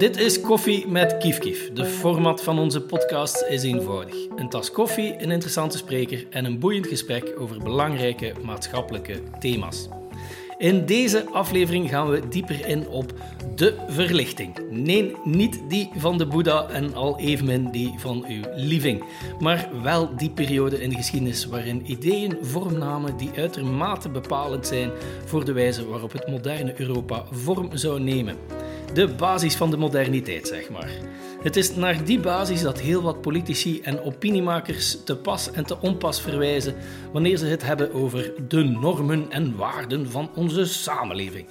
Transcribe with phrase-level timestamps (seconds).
[0.00, 1.72] Dit is Koffie met Kief.
[1.72, 4.14] De format van onze podcast is eenvoudig.
[4.36, 9.88] Een tas koffie, een interessante spreker en een boeiend gesprek over belangrijke maatschappelijke thema's.
[10.58, 13.12] In deze aflevering gaan we dieper in op
[13.54, 14.58] de verlichting.
[14.70, 19.04] Nee, niet die van de Boeddha en al evenmin die van uw lieving,
[19.38, 24.90] maar wel die periode in de geschiedenis waarin ideeën vorm namen die uitermate bepalend zijn
[25.24, 28.59] voor de wijze waarop het moderne Europa vorm zou nemen.
[28.92, 30.90] De basis van de moderniteit, zeg maar.
[31.42, 35.80] Het is naar die basis dat heel wat politici en opiniemakers te pas en te
[35.80, 36.74] onpas verwijzen
[37.12, 41.46] wanneer ze het hebben over de normen en waarden van onze samenleving.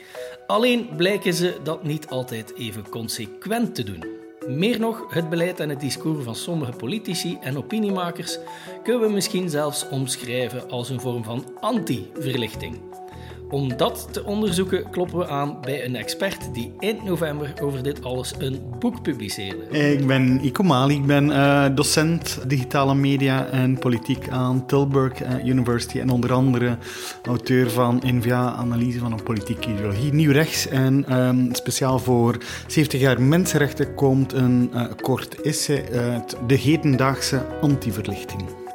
[0.47, 4.05] Alleen blijken ze dat niet altijd even consequent te doen.
[4.47, 8.37] Meer nog, het beleid en het discours van sommige politici en opiniemakers
[8.83, 12.79] kunnen we misschien zelfs omschrijven als een vorm van anti-verlichting.
[13.49, 18.03] Om dat te onderzoeken kloppen we aan bij een expert die eind november over dit
[18.03, 19.79] alles een boek publiceerde.
[19.91, 25.45] Ik ben Iko Mali, ik ben uh, docent digitale media en politiek aan Tilburg uh,
[25.45, 26.77] University en onder andere
[27.23, 30.67] auteur van NVA Analyse van een politieke ideologie, nieuw rechts.
[30.67, 32.37] En um, speciaal voor
[32.67, 38.68] 70 jaar mensenrechten komt een uh, kort essay uit de hedendaagse antiverlichting.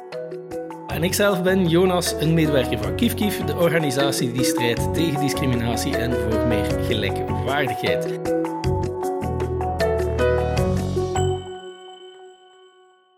[0.95, 5.97] En ikzelf ben Jonas, een medewerker van Kief Kief, de organisatie die strijdt tegen discriminatie
[5.97, 8.19] en voor meer gelijkwaardigheid.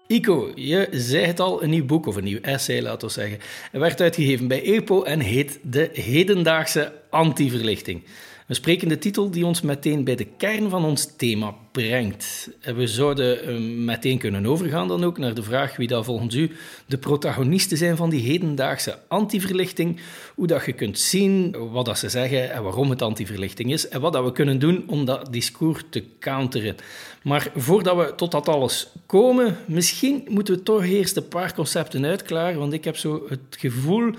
[0.08, 3.39] Ico, je zei het al, een nieuw boek of een nieuw essay, laten we zeggen,
[3.72, 8.03] werd uitgegeven bij EPO en heet De Hedendaagse Antiverlichting.
[8.48, 12.50] Een sprekende titel die ons meteen bij de kern van ons thema brengt.
[12.59, 16.36] En we zouden eh, meteen kunnen overgaan dan ook naar de vraag wie dat volgens
[16.36, 16.52] u
[16.86, 20.00] de protagonisten zijn van die hedendaagse antiverlichting.
[20.36, 23.88] Hoe dat je kunt zien wat dat ze zeggen en waarom het antiverlichting is.
[23.88, 26.76] En wat dat we kunnen doen om dat discours te counteren.
[27.23, 32.05] Maar voordat we tot dat alles komen, misschien moeten we toch eerst een paar concepten
[32.05, 32.60] uitklaren.
[32.60, 34.11] Want ik heb zo het gevoel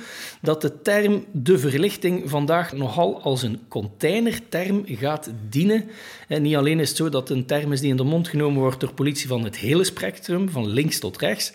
[0.42, 5.84] dat de term de verlichting vandaag nogal als een containerterm gaat dienen.
[6.28, 8.60] En niet alleen is het zo dat een term is die in de mond genomen
[8.60, 11.52] wordt door politie van het hele spectrum, van links tot rechts.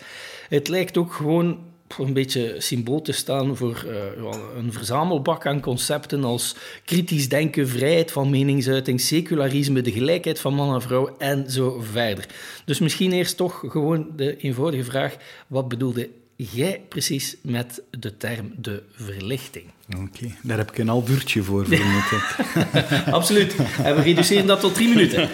[0.48, 1.58] Het lijkt ook gewoon
[1.98, 8.12] een beetje symbool te staan voor uh, een verzamelbak aan concepten als kritisch denken, vrijheid
[8.12, 12.26] van meningsuiting, secularisme, de gelijkheid van man en vrouw en zo verder.
[12.64, 15.16] Dus misschien eerst toch gewoon de eenvoudige vraag:
[15.46, 19.73] wat bedoelde jij precies met de term de verlichting?
[19.88, 22.36] Oké, daar heb ik een half uurtje voor, vermoed ik.
[23.14, 23.54] Absoluut.
[23.82, 25.28] En we reduceren dat tot drie minuten.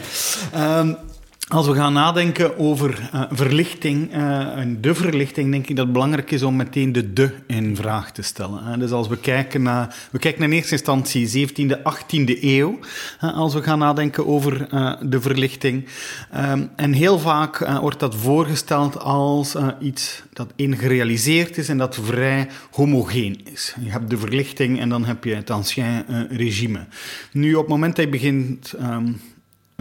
[0.57, 0.97] Um,
[1.51, 6.31] als we gaan nadenken over uh, verlichting, uh, de verlichting, denk ik dat het belangrijk
[6.31, 8.65] is om meteen de de in vraag te stellen.
[8.65, 8.79] Hè.
[8.79, 12.79] Dus als we kijken naar, we kijken in eerste instantie 17e, 18e eeuw,
[13.21, 15.87] als we gaan nadenken over uh, de verlichting.
[16.37, 22.49] Um, en heel vaak wordt dat voorgesteld als iets dat ingerealiseerd is en dat vrij
[22.71, 23.75] homogeen is.
[23.81, 26.87] Je hebt de verlichting en dan heb je het ancien regime.
[27.33, 28.75] Nu, op het moment dat je begint...
[28.81, 29.21] Um,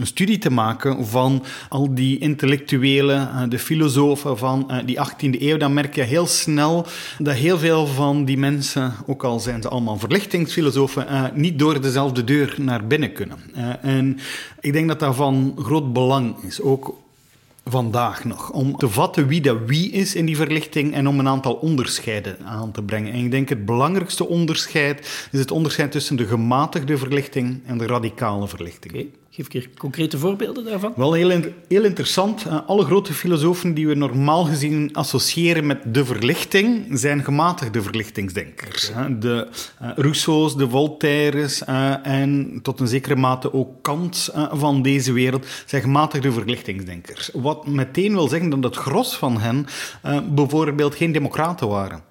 [0.00, 5.42] een studie te maken van al die intellectuelen, eh, de filosofen van eh, die 18e
[5.42, 6.86] eeuw, dan merk je heel snel
[7.18, 11.80] dat heel veel van die mensen, ook al zijn ze allemaal verlichtingsfilosofen, eh, niet door
[11.80, 13.38] dezelfde deur naar binnen kunnen.
[13.82, 14.18] En
[14.60, 16.94] ik denk dat dat van groot belang is, ook
[17.64, 18.50] vandaag nog.
[18.50, 22.36] Om te vatten wie dat wie is in die verlichting en om een aantal onderscheiden
[22.44, 23.12] aan te brengen.
[23.12, 27.86] En ik denk het belangrijkste onderscheid is het onderscheid tussen de gematigde verlichting en de
[27.86, 29.08] radicale verlichting.
[29.40, 30.92] Geef ik hier concrete voorbeelden daarvan?
[30.96, 32.44] Wel heel, heel interessant.
[32.46, 38.90] Eh, alle grote filosofen die we normaal gezien associëren met de verlichting, zijn gematigde verlichtingsdenkers.
[39.18, 39.48] De
[39.82, 45.46] uh, Rousseau's, de Voltaires uh, en tot een zekere mate ook Kant van deze wereld
[45.66, 47.30] zijn gematigde verlichtingsdenkers.
[47.32, 49.66] Wat meteen wil zeggen dat het gros van hen
[50.34, 52.09] bijvoorbeeld geen democraten waren.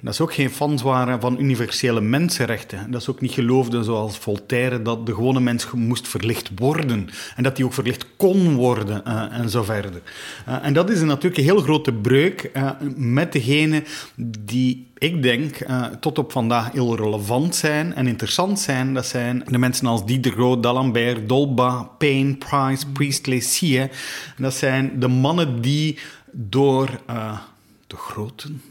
[0.00, 2.90] Dat is ook geen fans waren van universele mensenrechten.
[2.90, 7.08] Dat is ook niet geloofde zoals Voltaire dat de gewone mens moest verlicht worden.
[7.36, 10.02] En dat die ook verlicht kon worden uh, en zo verder.
[10.48, 13.82] Uh, en dat is natuurlijk een heel grote breuk uh, met degene
[14.38, 15.56] die ik denk,
[16.00, 18.94] tot op vandaag heel relevant zijn en interessant zijn.
[18.94, 23.88] Dat zijn de mensen als Diderot, D'Alembert, Dolba, Payne, Price, Priestley, Sie.
[24.36, 25.98] Dat zijn de mannen die
[26.32, 27.38] door uh,
[27.86, 28.62] de groten,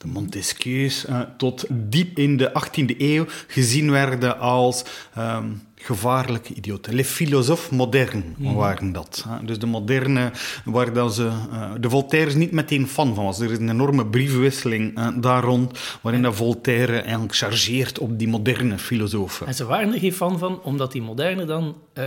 [0.00, 4.84] de Montesquieus, uh, tot diep in de 18e eeuw gezien werden als
[5.18, 6.94] um, gevaarlijke idioten.
[6.94, 9.26] Les philosophes modern waren dat.
[9.44, 10.32] Dus de moderne,
[10.64, 13.40] waar dat ze, uh, de Voltaire is niet meteen fan van was.
[13.40, 18.28] Er is een enorme briefwisseling uh, daar rond, waarin dat Voltaire eigenlijk chargeert op die
[18.28, 19.46] moderne filosofen.
[19.46, 22.04] En ze waren er geen fan van, omdat die moderne dan uh,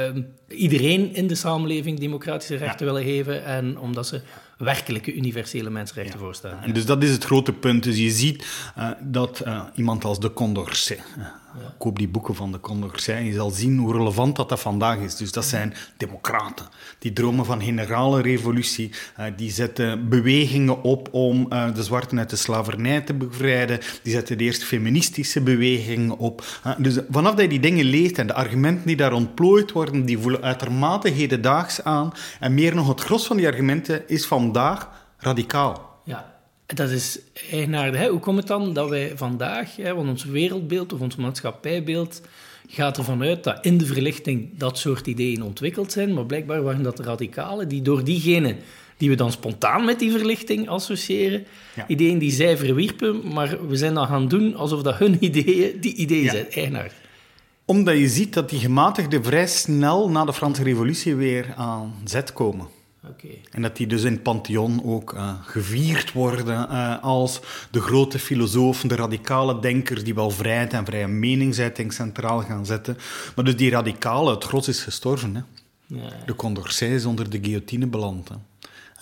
[0.47, 4.21] iedereen in de samenleving democratische rechten willen geven en omdat ze
[4.57, 6.25] werkelijke universele mensenrechten ja.
[6.25, 6.71] voorstaan.
[6.71, 7.83] Dus dat is het grote punt.
[7.83, 8.45] Dus je ziet
[8.77, 11.25] uh, dat uh, iemand als de Condorcet, uh,
[11.59, 11.73] ja.
[11.77, 14.97] koop die boeken van de Condorcet en je zal zien hoe relevant dat, dat vandaag
[14.97, 15.15] is.
[15.15, 16.65] Dus dat zijn democraten.
[17.00, 18.91] Die dromen van generale revolutie.
[19.35, 23.79] die zetten bewegingen op om de zwarten uit de slavernij te bevrijden.
[24.03, 26.44] Die zetten de eerste feministische bewegingen op.
[26.77, 30.19] dus vanaf dat je die dingen leest en de argumenten die daar ontplooid worden, die
[30.19, 32.11] voelen uitermate hedendaags aan.
[32.39, 36.01] En meer nog, het gros van die argumenten is vandaag radicaal.
[36.03, 36.32] Ja,
[36.65, 37.19] dat is
[37.51, 38.00] eigenaardig.
[38.00, 38.07] Hè?
[38.07, 42.21] Hoe komt het dan dat wij vandaag, hè, want ons wereldbeeld of ons maatschappijbeeld
[42.68, 46.83] gaat ervan uit dat in de verlichting dat soort ideeën ontwikkeld zijn, maar blijkbaar waren
[46.83, 48.57] dat radicalen die door diegenen
[48.98, 51.45] die we dan spontaan met die verlichting associëren,
[51.88, 55.95] ideeën die zij verwierpen, maar we zijn dan gaan doen alsof dat hun ideeën die
[55.95, 56.51] ideeën zijn.
[56.51, 56.94] Eigenaardig
[57.65, 62.33] omdat je ziet dat die gematigden vrij snel na de Franse Revolutie weer aan zet
[62.33, 62.68] komen.
[63.09, 63.41] Okay.
[63.51, 67.39] En dat die dus in het Pantheon ook uh, gevierd worden uh, als
[67.71, 72.97] de grote filosofen, de radicale denkers die wel vrijheid en vrije meningsuiting centraal gaan zetten.
[73.35, 75.35] Maar dus die radicale, het gros is gestorven.
[75.35, 75.41] Hè?
[75.85, 76.09] Ja.
[76.25, 78.29] De Condorcet is onder de guillotine beland.
[78.29, 78.35] Hè?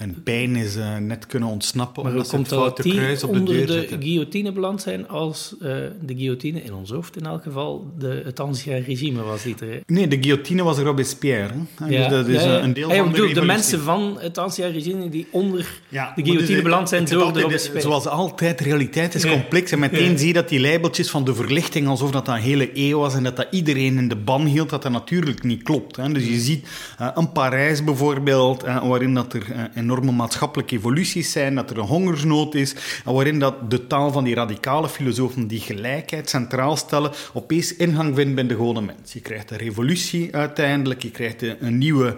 [0.01, 3.43] En pijn is uh, net kunnen ontsnappen maar omdat ze het foute kruis op de
[3.43, 5.67] deur onder de guillotine beland zijn als uh,
[6.01, 9.81] de guillotine, in ons hoofd in elk geval, de, het ancien regime was die er.
[9.85, 11.53] Nee, de guillotine was Robespierre.
[11.75, 11.85] Hè?
[11.87, 12.07] Ja.
[12.07, 12.63] Dus dat is ja, ja.
[12.63, 16.61] een deel van de, de mensen van het ancien regime die onder de guillotine dus,
[16.61, 17.81] beland zijn door de Robespierre.
[17.81, 19.71] Zoals altijd, realiteit is complex.
[19.71, 22.99] En meteen zie je dat die labeltjes van de verlichting, alsof dat een hele eeuw
[22.99, 25.95] was en dat dat iedereen in de ban hield, dat dat natuurlijk niet klopt.
[25.95, 26.11] Hè?
[26.11, 26.67] Dus je ziet
[27.01, 32.55] uh, een Parijs bijvoorbeeld, waarin dat er enorme maatschappelijke evoluties zijn, dat er een hongersnood
[32.55, 37.75] is, en waarin dat de taal van die radicale filosofen die gelijkheid centraal stellen, opeens
[37.75, 39.13] ingang vindt bij de gewone mens.
[39.13, 42.15] Je krijgt een revolutie uiteindelijk, je krijgt een nieuwe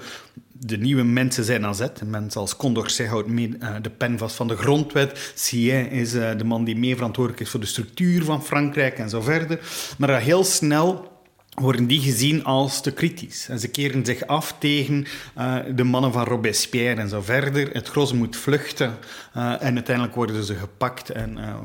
[0.65, 2.01] de nieuwe mensen zijn aan zet.
[2.05, 3.47] Mensen als Condorcet houdt uh,
[3.81, 5.31] de pen vast van de grondwet.
[5.35, 9.09] Sien is uh, de man die mee verantwoordelijk is voor de structuur van Frankrijk en
[9.09, 9.59] zo verder.
[9.97, 11.12] Maar heel snel
[11.53, 13.49] worden die gezien als te kritisch.
[13.49, 15.05] En ze keren zich af tegen
[15.37, 17.69] uh, de mannen van Robespierre en zo verder.
[17.73, 18.97] Het gros moet vluchten
[19.37, 21.55] uh, en uiteindelijk worden ze gepakt en uh,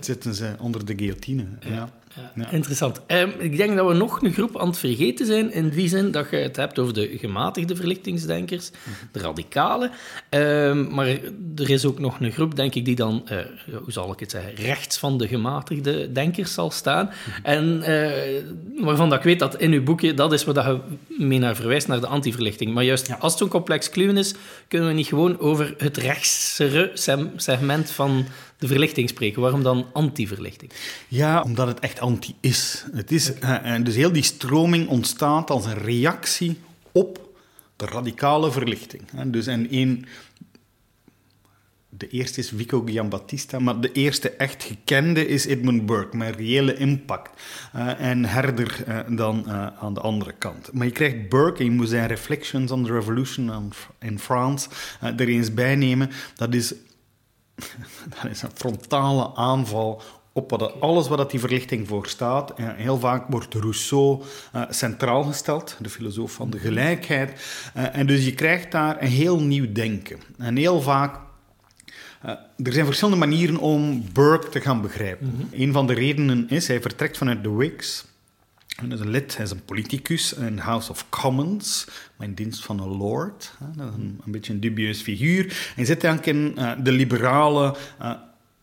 [0.00, 1.46] zitten ze onder de guillotine.
[1.60, 1.88] Ja.
[2.50, 3.00] Interessant.
[3.06, 6.10] Um, ik denk dat we nog een groep aan het vergeten zijn, in die zin
[6.10, 8.70] dat je het hebt over de gematigde verlichtingsdenkers,
[9.12, 9.90] de radicalen.
[10.30, 11.06] Um, maar
[11.56, 13.38] er is ook nog een groep, denk ik, die dan, uh,
[13.82, 17.10] hoe zal ik het zeggen, rechts van de gematigde denkers zal staan.
[17.42, 21.38] En uh, waarvan dat ik weet dat in uw boekje, dat is waar je mee
[21.38, 22.74] naar verwijst, naar de antiverlichting.
[22.74, 24.34] Maar juist als het zo'n complex kluwen is,
[24.68, 26.90] kunnen we niet gewoon over het rechtsere
[27.36, 28.26] segment van
[28.58, 29.42] de verlichting spreken.
[29.42, 30.72] Waarom dan anti-verlichting?
[31.08, 32.84] Ja, omdat het echt anti is.
[32.92, 36.58] Het is uh, dus heel die stroming ontstaat als een reactie
[36.92, 37.28] op
[37.76, 39.02] de radicale verlichting.
[39.26, 40.04] Dus en één...
[41.90, 46.74] De eerste is Vico Giambattista, maar de eerste echt gekende is Edmund Burke, met reële
[46.74, 47.42] impact.
[47.76, 49.50] Uh, en herder dan
[49.80, 50.72] aan de andere kant.
[50.72, 54.68] Maar je krijgt Burke, en je moet zijn Reflections on the Revolution in France
[55.00, 56.10] er eens bij nemen.
[56.34, 56.74] Dat is
[58.22, 60.02] dat is een frontale aanval
[60.32, 62.54] op wat, alles wat die verlichting voor staat.
[62.54, 64.22] En heel vaak wordt Rousseau
[64.54, 67.30] uh, centraal gesteld, de filosoof van de gelijkheid.
[67.76, 70.18] Uh, en dus je krijgt daar een heel nieuw denken.
[70.38, 71.20] En heel vaak
[72.24, 72.30] uh,
[72.66, 75.26] er zijn verschillende manieren om Burke te gaan begrijpen.
[75.26, 75.48] Mm -hmm.
[75.52, 78.06] Een van de redenen is, hij vertrekt vanuit de Whigs.
[78.78, 81.86] Hij is een lid, hij is een politicus in House of Commons,
[82.20, 83.54] in dienst van een lord.
[83.76, 85.72] Dat is een, een beetje een dubieus figuur.
[85.74, 88.12] Hij zit eigenlijk in uh, de liberale, uh,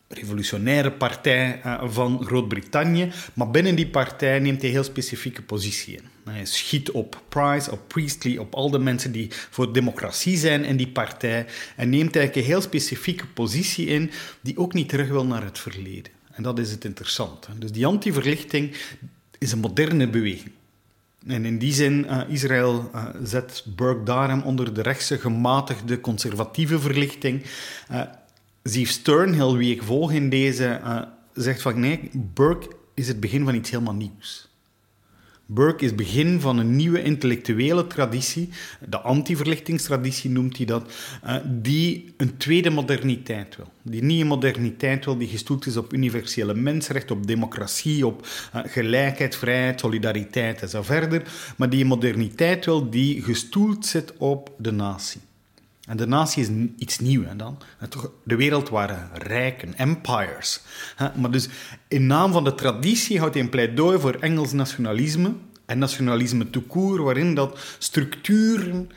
[0.07, 3.11] revolutionaire partij uh, van Groot-Brittannië.
[3.33, 6.03] Maar binnen die partij neemt hij heel specifieke positie in.
[6.23, 10.77] Hij schiet op Price, op Priestley, op al de mensen die voor democratie zijn in
[10.77, 11.45] die partij.
[11.75, 15.59] En neemt eigenlijk een heel specifieke positie in, die ook niet terug wil naar het
[15.59, 16.11] verleden.
[16.31, 17.47] En dat is het interessante.
[17.57, 18.75] Dus die anti-verlichting
[19.39, 20.51] is een moderne beweging.
[21.27, 26.79] En in die zin, uh, Israël uh, zet Burke daarom onder de rechtse, gematigde, conservatieve
[26.79, 27.43] verlichting.
[27.91, 28.01] Uh,
[28.63, 30.81] Steve Stern, heel wie ik volg in deze,
[31.33, 34.44] zegt van nee, Burke is het begin van iets helemaal nieuws.
[35.47, 38.49] Burke is begin van een nieuwe intellectuele traditie,
[38.89, 40.93] de anti-verlichtingstraditie noemt hij dat,
[41.25, 43.71] uh, die een tweede moderniteit wil.
[43.81, 49.35] Die nieuwe moderniteit wil die gestoeld is op universele mensenrechten, op democratie, op uh, gelijkheid,
[49.35, 51.21] vrijheid, solidariteit en zo verder.
[51.57, 55.21] Maar die moderniteit wil die gestoeld zit op de natie.
[55.85, 57.25] En de natie is iets nieuws.
[57.37, 57.57] dan.
[58.23, 60.61] De wereld waren rijken, empires.
[61.15, 61.49] Maar dus
[61.87, 65.33] in naam van de traditie houdt hij een pleidooi voor Engels nationalisme
[65.65, 68.89] en nationalisme court, waarin dat structuren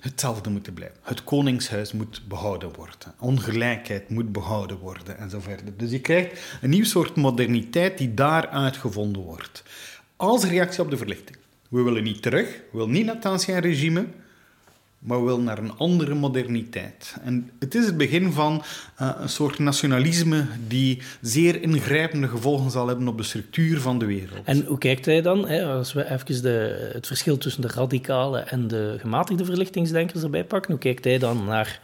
[0.00, 0.96] hetzelfde moeten blijven.
[1.02, 5.76] Het koningshuis moet behouden worden, ongelijkheid moet behouden worden en zo verder.
[5.76, 9.62] Dus je krijgt een nieuw soort moderniteit die daar uitgevonden wordt.
[10.16, 11.38] Als reactie op de verlichting.
[11.68, 14.06] We willen niet terug, we willen niet naar het ancien regime,
[14.98, 17.16] maar wel naar een andere moderniteit.
[17.22, 18.62] En het is het begin van
[19.00, 24.04] uh, een soort nationalisme die zeer ingrijpende gevolgen zal hebben op de structuur van de
[24.04, 24.44] wereld.
[24.44, 28.38] En hoe kijkt hij dan, hè, als we even de, het verschil tussen de radicale
[28.38, 31.80] en de gematigde verlichtingsdenkers erbij pakken, hoe kijkt hij dan naar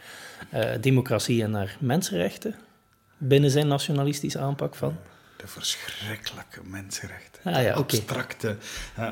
[0.53, 2.55] uh, democratie en naar mensenrechten
[3.17, 4.97] binnen zijn nationalistische aanpak van?
[5.43, 7.41] De verschrikkelijke mensenrechten.
[7.43, 8.57] Ah, ja, abstracte
[8.99, 9.07] uh,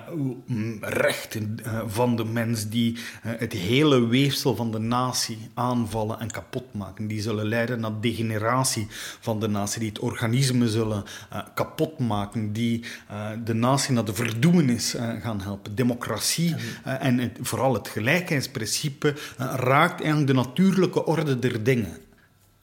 [0.79, 6.31] rechten uh, van de mens die uh, het hele weefsel van de natie aanvallen en
[6.31, 7.07] kapot maken.
[7.07, 8.87] Die zullen leiden naar degeneratie
[9.19, 11.03] van de natie, die het organisme zullen
[11.53, 12.85] kapot maken, die
[13.43, 15.75] de natie naar de verdoemenis gaan helpen.
[15.75, 21.97] Democratie en het, vooral het gelijkheidsprincipe raakt eigenlijk de natuurlijke orde der dingen.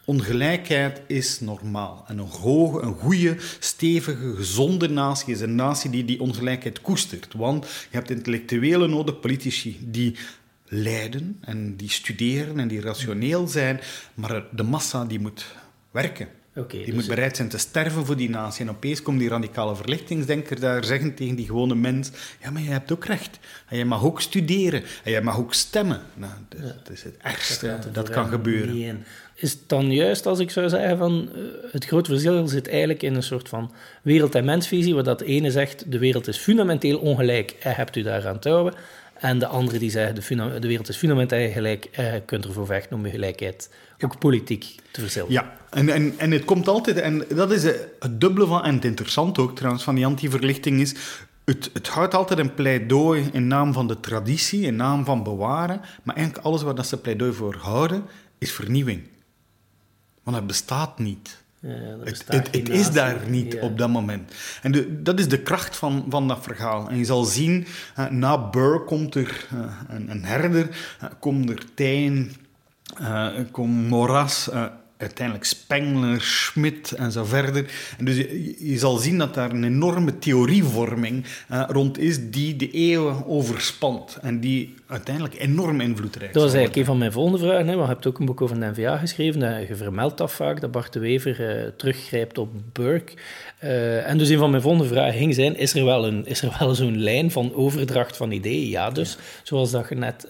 [0.09, 2.05] Ongelijkheid is normaal.
[2.07, 7.35] En een hoge, een goede, stevige, gezonde natie is een natie die die ongelijkheid koestert.
[7.35, 10.17] Want je hebt intellectuelen nodig, politici die
[10.65, 13.81] leiden en die studeren en die rationeel zijn,
[14.15, 15.47] maar de massa die moet
[15.91, 16.29] werken.
[16.55, 18.65] Okay, die dus moet bereid zijn te sterven voor die natie.
[18.65, 22.11] En opeens komt die radicale verlichtingsdenker daar zeggen tegen die gewone mens:
[22.43, 23.39] Ja, maar je hebt ook recht.
[23.69, 24.83] En je mag ook studeren.
[25.05, 26.01] En je mag ook stemmen.
[26.15, 26.67] Nou, dat, ja.
[26.67, 29.05] dat is het ergste dat, dat kan gebeuren.
[29.41, 31.43] Is het dan juist als ik zou zeggen van uh,
[31.73, 35.25] het grote verschil zit eigenlijk in een soort van wereld- en mensvisie, waar dat de
[35.25, 38.75] ene zegt de wereld is fundamenteel ongelijk en hebt u daaraan te houden.
[39.15, 42.67] En de andere die zeggen de, de wereld is fundamenteel gelijk en je kunt ervoor
[42.67, 45.43] vechten om je gelijkheid ook politiek te verzilveren.
[45.43, 48.85] Ja, en, en, en het komt altijd, en dat is het dubbele van, en het
[48.85, 50.95] interessante ook trouwens van die antiverlichting is,
[51.45, 55.81] het, het houdt altijd een pleidooi in naam van de traditie, in naam van bewaren,
[56.03, 58.05] maar eigenlijk alles waar dat ze pleidooi voor houden,
[58.39, 59.03] is vernieuwing.
[60.35, 61.43] Het bestaat niet.
[61.61, 63.61] Ja, het, het, het is daar niet ja.
[63.61, 64.33] op dat moment.
[64.63, 66.89] En de, dat is de kracht van, van dat verhaal.
[66.89, 67.67] En je zal zien,
[67.99, 70.69] uh, na Burr komt er uh, een, een, herder,
[71.03, 72.33] uh, komt er Tijn,
[73.51, 74.51] komt Moras,
[74.97, 77.71] uiteindelijk Spengler, Schmidt en zo verder.
[77.99, 82.71] En dus je, je, zal zien dat daar een enorme theorievorming rond is die de
[82.71, 87.67] eeuwen overspant en die uiteindelijk enorm invloedrijk Dat was eigenlijk een van mijn volgende vragen.
[87.67, 87.75] Hè.
[87.75, 89.67] Want je hebt ook een boek over de NVA geschreven.
[89.69, 93.13] Je vermeldt dat vaak, dat Bart de Wever uh, teruggrijpt op Burke.
[93.65, 96.43] Uh, en dus een van mijn volgende vragen ging zijn, is er wel, een, is
[96.43, 98.69] er wel zo'n lijn van overdracht van ideeën?
[98.69, 99.19] Ja, dus, ja.
[99.43, 100.29] zoals dat je net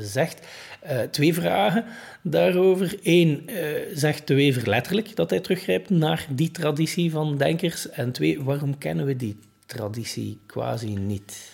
[0.00, 0.46] zegt.
[0.90, 1.84] Uh, twee vragen
[2.22, 2.94] daarover.
[3.02, 3.50] Eén,
[3.94, 7.90] zegt de Wever letterlijk dat hij teruggrijpt naar die traditie van denkers?
[7.90, 11.53] En twee, waarom kennen we die traditie quasi niet?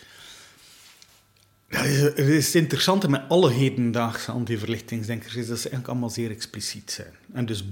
[1.70, 6.90] Ja, het is interessante met alle hedendaagse anti-verlichtingsdenkers is dat ze eigenlijk allemaal zeer expliciet
[6.90, 7.12] zijn.
[7.32, 7.64] En dus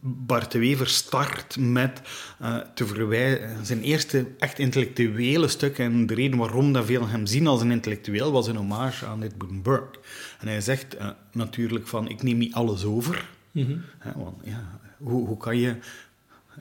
[0.00, 2.00] Bart de Wever start met
[2.42, 3.66] uh, te verwijzen.
[3.66, 7.70] Zijn eerste echt intellectuele stuk, en de reden waarom dat veel hem zien als een
[7.70, 9.98] intellectueel, was een hommage aan Edmund Burke.
[10.40, 13.28] En hij zegt uh, natuurlijk van, ik neem niet alles over.
[13.50, 13.82] Mm -hmm.
[13.98, 15.76] He, want, ja, hoe, hoe kan je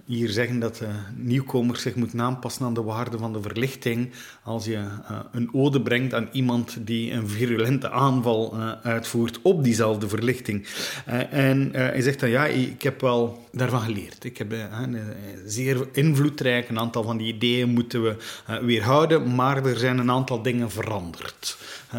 [0.05, 4.11] hier zeggen dat uh, nieuwkomers zich moeten aanpassen aan de waarde van de verlichting
[4.43, 9.63] als je uh, een ode brengt aan iemand die een virulente aanval uh, uitvoert op
[9.63, 10.67] diezelfde verlichting.
[11.29, 14.23] en hij zegt dan, ja, ik heb wel daarvan geleerd.
[14.23, 14.55] Ik heb
[15.45, 18.15] zeer invloedrijk, een aantal van die ideeën moeten we
[18.61, 21.57] weerhouden, maar er zijn een aantal dingen veranderd.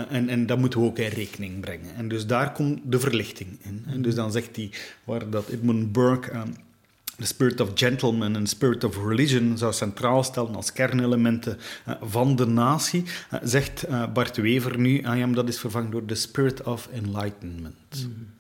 [0.08, 1.94] en, en dat moeten we ook in rekening brengen.
[1.96, 4.02] En dus daar komt de verlichting in.
[4.02, 4.70] Dus dan zegt hij,
[5.04, 6.32] waar dat Edmund Burke
[7.16, 12.36] de spirit of gentleman en spirit of religion zou centraal stellen als kernelementen uh, van
[12.36, 16.62] de natie, uh, zegt uh, Bart Wever nu, ah dat is vervangen door de spirit
[16.62, 18.06] of enlightenment.
[18.06, 18.32] Mm.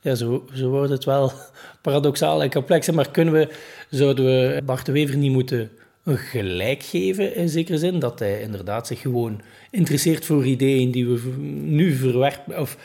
[0.00, 1.32] Ja, zo, zo wordt het wel
[1.82, 2.90] paradoxaal en complex.
[2.90, 3.48] Maar kunnen we,
[3.90, 5.70] zouden we Bart Wever niet moeten
[6.04, 7.98] gelijk geven in zekere zin?
[7.98, 11.30] Dat hij inderdaad zich gewoon interesseert voor ideeën die we
[11.62, 12.60] nu verwerpen...
[12.60, 12.76] Of,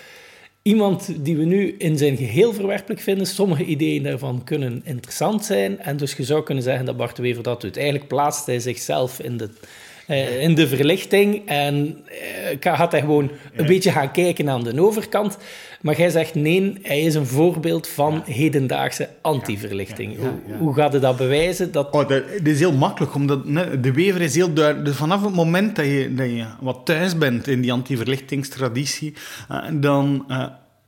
[0.63, 3.27] iemand die we nu in zijn geheel verwerpelijk vinden.
[3.27, 5.79] Sommige ideeën daarvan kunnen interessant zijn.
[5.79, 8.08] En dus je zou kunnen zeggen dat Bart Wever dat doet.
[8.08, 9.50] Plaatst hij zichzelf in de,
[10.07, 11.98] eh, in de verlichting en
[12.62, 15.38] uh, gaat hij gewoon een beetje gaan kijken aan de overkant.
[15.81, 20.17] Maar jij zegt nee, hij is een voorbeeld van hedendaagse anti-verlichting.
[20.17, 21.72] Hoe, hoe, gaat hij dat bewijzen?
[21.72, 21.91] Dat...
[21.91, 23.45] Oh, dat, is heel makkelijk, omdat
[23.83, 24.86] de wever is heel duidelijk.
[24.86, 29.13] Dus vanaf het moment dat je, dat je wat thuis bent in die anti-verlichtingstraditie,
[29.51, 30.25] uh, dan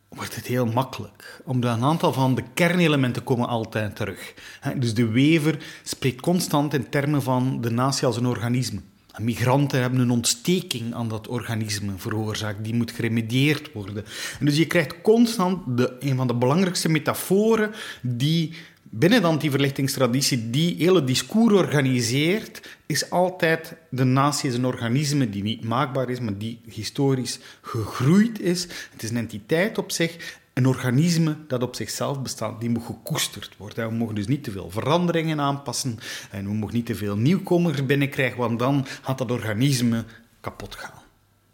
[0.09, 1.41] wordt het heel makkelijk.
[1.45, 4.33] Omdat een aantal van de kernelementen komen altijd terug.
[4.77, 8.79] Dus de wever spreekt constant in termen van de natie als een organisme.
[9.19, 14.05] Migranten hebben een ontsteking aan dat organisme veroorzaakt, die moet geremedieerd worden.
[14.39, 18.53] En dus je krijgt constant de, een van de belangrijkste metaforen die
[18.89, 25.43] binnen de antiverlichtingstraditie die hele discours organiseert, is altijd de natie is een organisme die
[25.43, 28.63] niet maakbaar is, maar die historisch gegroeid is.
[28.91, 33.57] Het is een entiteit op zich, een organisme dat op zichzelf bestaat, die moet gekoesterd
[33.57, 33.89] worden.
[33.89, 35.99] We mogen dus niet te veel veranderingen aanpassen
[36.31, 40.03] en we mogen niet te veel nieuwkomers binnenkrijgen, want dan gaat dat organisme
[40.41, 41.01] kapot gaan.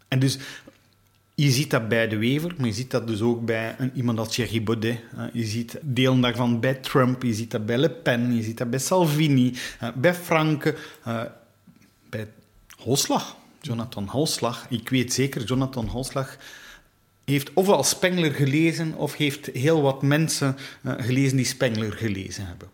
[0.08, 0.38] En dus
[1.34, 4.18] je ziet dat bij de Wever, maar je ziet dat dus ook bij een, iemand
[4.18, 4.98] als Thierry Baudet.
[5.32, 8.70] Je ziet delen daarvan bij Trump, je ziet dat bij Le Pen, je ziet dat
[8.70, 9.54] bij Salvini,
[9.94, 11.22] bij Franke, eh,
[12.08, 12.28] bij
[12.76, 13.36] Holslag.
[13.60, 14.66] Jonathan Holslag.
[14.68, 16.36] Ik weet zeker, Jonathan Holslag
[17.24, 22.68] heeft ofwel Spengler gelezen of heeft heel wat mensen eh, gelezen die Spengler gelezen hebben.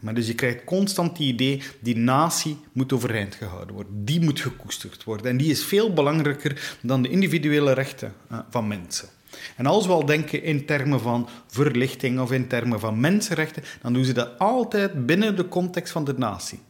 [0.00, 4.04] Maar dus je krijgt constant die idee, die natie moet overeind gehouden worden.
[4.04, 5.26] Die moet gekoesterd worden.
[5.26, 9.08] En die is veel belangrijker dan de individuele rechten uh, van mensen.
[9.56, 13.92] En als we al denken in termen van verlichting of in termen van mensenrechten, dan
[13.92, 16.60] doen ze dat altijd binnen de context van de natie.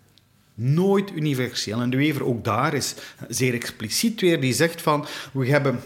[0.55, 1.81] Nooit universeel.
[1.81, 2.95] En de Wever ook daar is
[3.29, 5.81] zeer expliciet weer, die zegt van, we hebben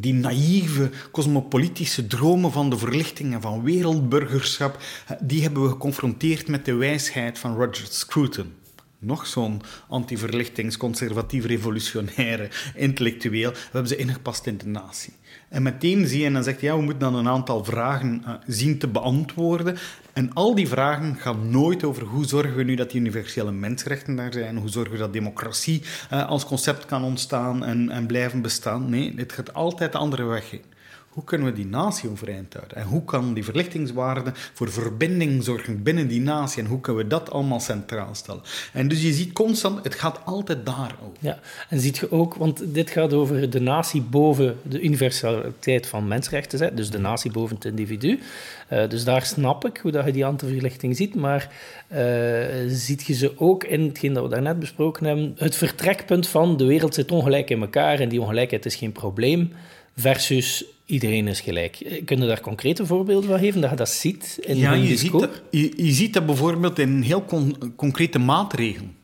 [0.00, 4.78] die naïeve cosmopolitische dromen van de verlichting en van wereldburgerschap,
[5.20, 8.52] die hebben we geconfronteerd met de wijsheid van Roger Scruton.
[8.98, 13.50] Nog zo'n anti-verlichtings, conservatief, revolutionaire intellectueel.
[13.50, 15.12] We hebben ze ingepast in de natie.
[15.48, 18.34] En meteen zie je en dan zegt ja, we moeten dan een aantal vragen uh,
[18.46, 19.76] zien te beantwoorden.
[20.14, 24.16] En al die vragen gaan nooit over hoe zorgen we nu dat die universele mensenrechten
[24.16, 28.42] daar zijn, hoe zorgen we dat democratie uh, als concept kan ontstaan en, en blijven
[28.42, 28.90] bestaan.
[28.90, 30.58] Nee, het gaat altijd de andere weg.
[31.14, 32.76] Hoe kunnen we die natie overeind houden?
[32.76, 36.62] En hoe kan die verlichtingswaarde voor verbinding zorgen binnen die natie?
[36.62, 38.42] En hoe kunnen we dat allemaal centraal stellen?
[38.72, 41.16] En dus je ziet constant, het gaat altijd daarover.
[41.20, 46.08] Ja, en ziet je ook, want dit gaat over de natie boven de universaliteit van
[46.08, 48.20] mensenrechten, dus de natie boven het individu.
[48.72, 51.50] Uh, dus daar snap ik hoe dat je die antiverlichting ziet, maar
[51.92, 51.98] uh,
[52.66, 56.64] ziet je ze ook in hetgeen dat we daarnet besproken hebben, het vertrekpunt van de
[56.64, 59.52] wereld zit ongelijk in elkaar en die ongelijkheid is geen probleem,
[59.96, 61.76] versus iedereen is gelijk.
[61.80, 64.96] Eh, Kun je daar concrete voorbeelden van geven, dat je dat ziet in ja, je
[64.96, 67.24] ziet dat, je, je, ziet dat bijvoorbeeld in heel
[67.76, 68.96] concrete maatregelen.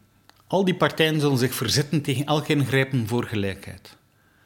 [0.46, 3.98] Al die partijen zullen zich verzetten tegen elk ingrijpen voor gelijkheid.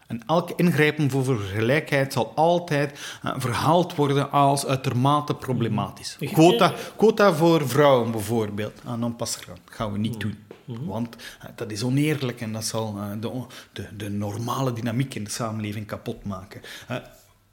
[0.06, 6.16] En elk ingrijpen voor gelijkheid zal altijd uh, verhaald worden als uitermate problematisch.
[6.32, 10.38] Quota, quota voor vrouwen bijvoorbeeld, ah, non passerant, gaan we niet doen.
[10.64, 10.84] Mhm.
[10.84, 15.24] Want uh, dat is oneerlijk en dat zal uh, de, de, de, normale dynamiek in
[15.24, 16.60] de samenleving kapot maken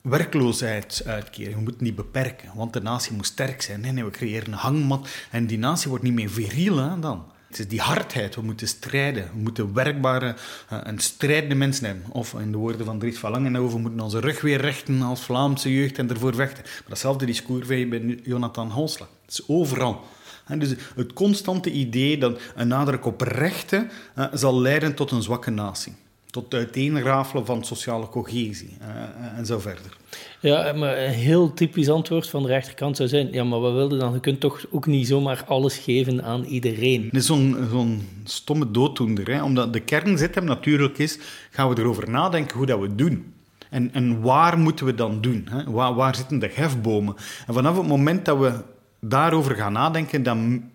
[0.02, 1.56] werkloosheidsuitkering.
[1.56, 3.82] We moeten die beperken, want de natie moet sterk zijn.
[3.82, 7.26] Nee, nee, we creëren een hangmat en die natie wordt niet meer viriel dan.
[7.48, 9.24] Het is die hardheid, we moeten strijden.
[9.34, 10.36] We moeten werkbare
[10.74, 12.12] uh, en strijdende mensen hebben.
[12.12, 15.22] Of in de woorden van Dries van Langenhoven, we moeten onze rug weer rechten als
[15.22, 16.64] Vlaamse jeugd en ervoor vechten.
[16.64, 19.08] Maar datzelfde discours vind je bij Jonathan Honsla.
[19.26, 20.06] Het is overal.
[20.46, 25.22] En dus het constante idee dat een nadruk op rechten uh, zal leiden tot een
[25.22, 25.94] zwakke natie
[26.32, 29.98] tot het uiteenrafelen van sociale cohesie uh, en zo verder.
[30.40, 33.98] Ja, maar een heel typisch antwoord van de rechterkant zou zijn: ja, maar wat wilde
[33.98, 34.14] dan?
[34.14, 37.04] Je kunt toch ook niet zomaar alles geven aan iedereen.
[37.04, 39.44] Het is zo'n zo'n stomme dooddoender, hè?
[39.44, 41.20] omdat de kern zit hem natuurlijk is:
[41.52, 43.34] gaan we erover nadenken hoe dat we het doen?
[43.70, 45.48] En, en waar moeten we dan doen?
[45.50, 45.72] Hè?
[45.72, 47.16] Waar, waar zitten de hefbomen?
[47.48, 48.54] En vanaf het moment dat we
[49.02, 50.70] daarover gaan nadenken, dan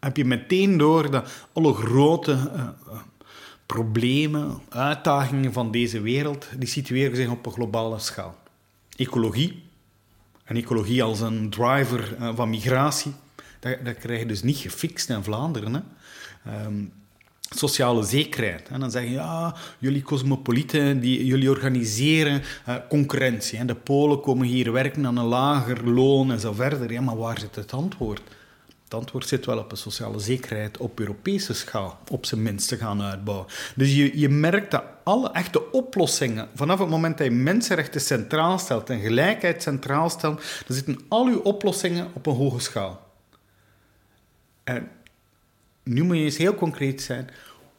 [0.00, 2.32] heb je meteen door dat alle grote.
[2.32, 2.68] Uh,
[3.66, 8.38] problemen, uitdagingen van deze wereld, die situeren zich op een globale schaal.
[8.96, 9.62] Ecologie,
[10.44, 13.12] en ecologie als een driver eh, van migratie,
[13.60, 15.74] dat, dat krijg je dus niet gefixt in Vlaanderen.
[15.74, 15.80] Hè.
[16.50, 16.84] Ehm,
[17.54, 18.68] sociale zekerheid.
[18.68, 23.58] En dan zeggen ja, jullie cosmopolieten, die, jullie organiseren uh, concurrentie.
[23.58, 23.64] Hè.
[23.64, 26.92] De Polen komen hier werken aan een lager loon en zo verder.
[26.92, 28.22] Ja, maar waar zit het antwoord?
[28.84, 32.76] Het antwoord zit wel op een sociale zekerheid op Europese schaal, op zijn minst te
[32.76, 33.46] gaan uitbouwen.
[33.76, 38.58] Dus je, je merkt dat alle echte oplossingen, vanaf het moment dat je mensenrechten centraal
[38.58, 43.06] stelt en gelijkheid centraal stelt, dan zitten al uw oplossingen op een hoge schaal.
[44.64, 44.88] En
[45.86, 47.30] nu moet je eens heel concreet zijn.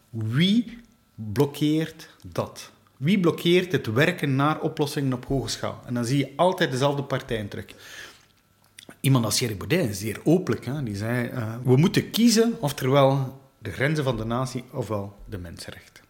[0.10, 0.80] Wie
[1.16, 2.72] blokkeert dat?
[2.98, 5.82] Wie blokkeert het werken naar oplossingen op hoge schaal?
[5.86, 7.66] En dan zie je altijd dezelfde partijen terug.
[9.00, 10.66] Iemand als Thierry Baudet zeer openlijk.
[10.66, 10.84] Hè?
[10.84, 16.04] Die zei, uh, we moeten kiezen oftewel de grenzen van de natie ofwel de mensenrechten.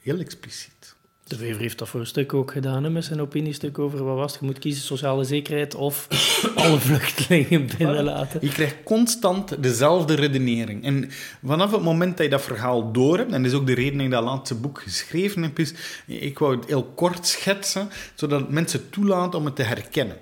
[0.00, 0.94] Heel expliciet.
[1.30, 4.16] De VVD heeft dat voor een stuk ook gedaan, hè, met zijn opiniestuk over wat
[4.16, 6.08] was Je moet kiezen sociale zekerheid of
[6.54, 8.40] alle vluchtelingen binnenlaten.
[8.42, 10.84] Je krijgt constant dezelfde redenering.
[10.84, 11.10] En
[11.44, 13.96] vanaf het moment dat je dat verhaal door hebt, en dat is ook de reden
[13.96, 15.74] dat ik dat laatste boek geschreven heb, is,
[16.06, 20.16] ik wou het heel kort schetsen, zodat mensen toelaten om het te herkennen.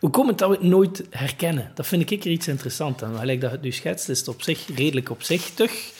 [0.00, 1.70] Hoe komt het dat we het nooit herkennen?
[1.74, 3.18] Dat vind ik er iets interessant aan.
[3.18, 5.92] Gelijk dat het nu schetst, is het op zich redelijk opzichtig.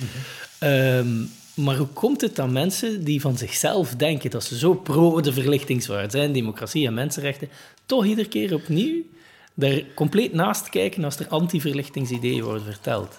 [0.60, 5.20] Mm maar hoe komt het dat mensen die van zichzelf denken dat ze zo pro
[5.20, 7.48] de verlichtingswaard zijn, democratie en mensenrechten,
[7.86, 9.02] toch iedere keer opnieuw
[9.54, 13.18] daar compleet naast kijken als er anti-verlichtingsideeën worden verteld?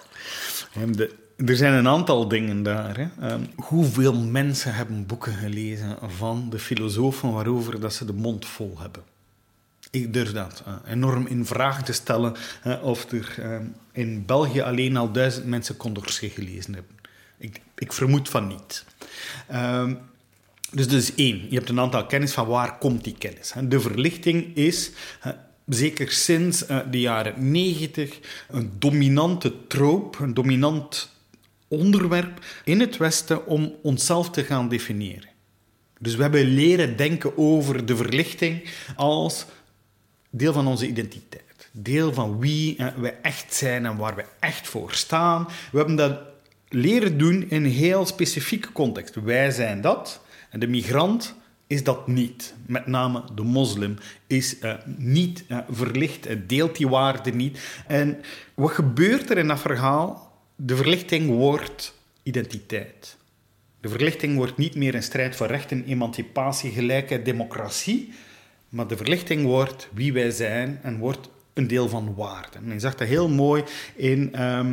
[1.36, 2.96] Er zijn een aantal dingen daar.
[2.96, 3.32] Hè.
[3.32, 8.74] Um, hoeveel mensen hebben boeken gelezen van de filosofen waarover dat ze de mond vol
[8.78, 9.02] hebben?
[9.90, 12.34] Ik durf dat uh, enorm in vraag te stellen
[12.66, 13.56] uh, of er uh,
[13.92, 16.97] in België alleen al duizend mensen Condorcet gelezen hebben.
[17.38, 18.84] Ik, ik vermoed van niet.
[19.50, 19.92] Uh,
[20.70, 21.46] dus dat is één.
[21.48, 23.52] Je hebt een aantal kennis van waar komt die kennis.
[23.62, 24.90] De verlichting is,
[25.66, 31.10] zeker sinds uh, de jaren negentig, een dominante troop, een dominant
[31.68, 35.28] onderwerp in het Westen om onszelf te gaan definiëren.
[35.98, 39.46] Dus we hebben leren denken over de verlichting als
[40.30, 41.42] deel van onze identiteit.
[41.72, 45.48] Deel van wie we echt zijn en waar we echt voor staan.
[45.70, 46.20] We hebben dat
[46.68, 49.14] leren doen in een heel specifieke context.
[49.14, 51.34] Wij zijn dat en de migrant
[51.66, 52.54] is dat niet.
[52.66, 57.58] Met name de moslim is uh, niet uh, verlicht, uh, deelt die waarde niet.
[57.86, 58.20] En
[58.54, 60.32] wat gebeurt er in dat verhaal?
[60.56, 63.16] De verlichting wordt identiteit.
[63.80, 68.12] De verlichting wordt niet meer een strijd voor rechten, emancipatie, gelijkheid, democratie.
[68.68, 72.58] Maar de verlichting wordt wie wij zijn en wordt een deel van waarde.
[72.58, 74.66] En je zag dat heel mooi in uh,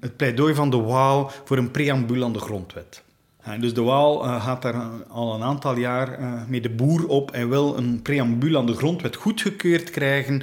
[0.00, 3.04] het pleidooi van de Waal voor een preambule aan de grondwet.
[3.48, 4.74] Uh, dus de Waal uh, gaat daar
[5.08, 9.16] al een aantal jaar mee de boer op en wil een preambule aan de grondwet
[9.16, 10.42] goedgekeurd krijgen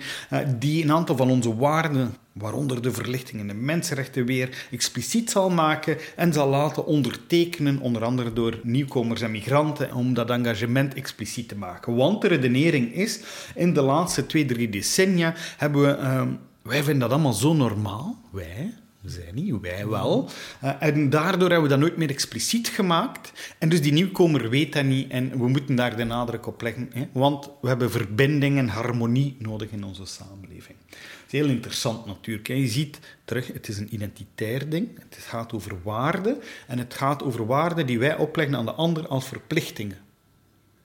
[0.60, 5.50] die een aantal van onze waarden, waaronder de verlichting en de mensenrechten weer, expliciet zal
[5.50, 11.48] maken en zal laten ondertekenen, onder andere door nieuwkomers en migranten, om dat engagement expliciet
[11.48, 11.96] te maken.
[11.96, 13.20] Want de redenering is,
[13.56, 16.28] in de laatste twee, drie decennia hebben we...
[16.62, 18.74] wij vinden dat allemaal zo normaal, wij,
[19.06, 20.30] zij niet, wij wel.
[20.64, 23.56] Uh, en daardoor hebben we dat nooit meer expliciet gemaakt.
[23.58, 26.90] En dus die nieuwkomer weet dat niet en we moeten daar de nadruk op leggen.
[26.94, 27.08] Hè?
[27.12, 30.78] Want we hebben verbinding en harmonie nodig in onze samenleving.
[30.90, 32.48] Het is heel interessant natuurlijk.
[32.48, 34.90] Je ziet terug, het is een identitair ding.
[35.10, 36.42] Het gaat over waarden.
[36.68, 39.98] En het gaat over waarden die wij opleggen aan de ander als verplichtingen.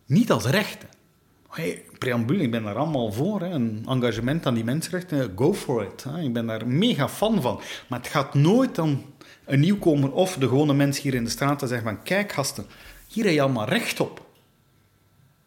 [0.06, 0.88] Niet als rechten.
[1.48, 3.40] Hey, preambule, ik ben daar allemaal voor.
[3.40, 3.48] Hè.
[3.48, 6.04] Een engagement aan die mensenrechten, go for it.
[6.04, 6.20] Hè.
[6.20, 7.60] Ik ben daar mega fan van.
[7.88, 9.04] Maar het gaat nooit om
[9.44, 12.66] een nieuwkomer of de gewone mens hier in de straat te zeggen van kijk gasten,
[13.08, 14.26] hier heb je allemaal recht op.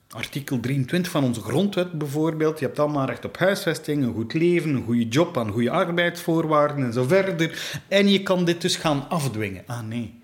[0.09, 2.59] Artikel 23 van onze grondwet bijvoorbeeld.
[2.59, 6.85] Je hebt allemaal recht op huisvesting, een goed leven, een goede job, aan goede arbeidsvoorwaarden
[6.85, 7.79] en zo verder.
[7.87, 9.63] En je kan dit dus gaan afdwingen.
[9.67, 10.19] Ah nee.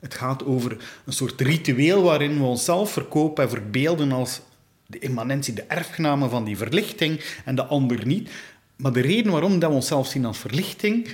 [0.00, 4.40] Het gaat over een soort ritueel waarin we onszelf verkopen en verbeelden als
[4.86, 8.30] de immanentie, de erfgename van die verlichting en de ander niet.
[8.76, 11.08] Maar de reden waarom dat we onszelf zien als verlichting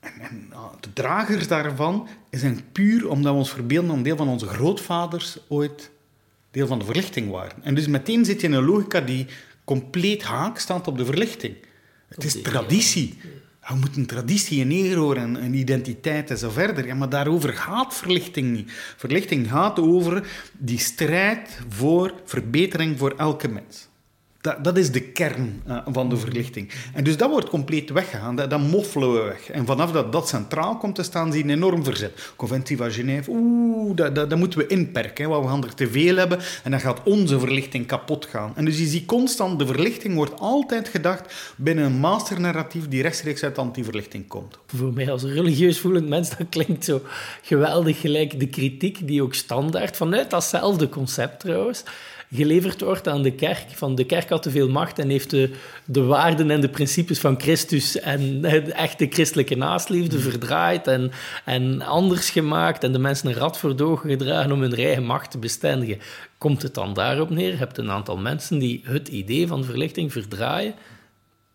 [0.00, 4.28] en, en de dragers daarvan, zijn puur omdat we ons verbeelden dat een deel van
[4.28, 5.90] onze grootvaders ooit
[6.50, 7.62] deel van de verlichting waren.
[7.62, 9.26] En dus meteen zit je in een logica die
[9.64, 11.56] compleet haak staat op de verlichting.
[12.08, 13.18] Het is traditie
[13.68, 16.86] we moeten traditie en eer en, en identiteit en zo verder.
[16.86, 18.72] Ja, maar daarover gaat verlichting niet.
[18.96, 23.88] Verlichting gaat over die strijd voor verbetering voor elke mens.
[24.44, 26.70] Dat, dat is de kern uh, van de verlichting.
[26.92, 29.50] En dus dat wordt compleet weggegaan, dat, dat moffelen we weg.
[29.50, 32.32] En vanaf dat dat centraal komt te staan, zie je een enorm verzet.
[32.36, 35.88] Conventie van Genève, oeh, dat, dat, dat moeten we inperken, want we gaan er te
[35.90, 38.52] veel hebben en dan gaat onze verlichting kapot gaan.
[38.56, 43.42] En dus je ziet constant, de verlichting wordt altijd gedacht binnen een masternarratief die rechtstreeks
[43.42, 44.58] uit anti-verlichting komt.
[44.66, 47.00] Voor mij als religieus voelend mens, dat klinkt zo
[47.42, 51.84] geweldig gelijk de kritiek die ook standaard, vanuit datzelfde concept trouwens,
[52.32, 53.66] geleverd wordt aan de kerk.
[53.68, 55.50] Van de kerk had te veel macht en heeft de,
[55.84, 61.10] de waarden en de principes van Christus en de echte christelijke naastliefde verdraaid en,
[61.44, 65.30] en anders gemaakt en de mensen een rad voor de gedragen om hun eigen macht
[65.30, 65.98] te bestendigen.
[66.38, 67.50] Komt het dan daarop neer?
[67.50, 70.74] Je hebt een aantal mensen die het idee van verlichting verdraaien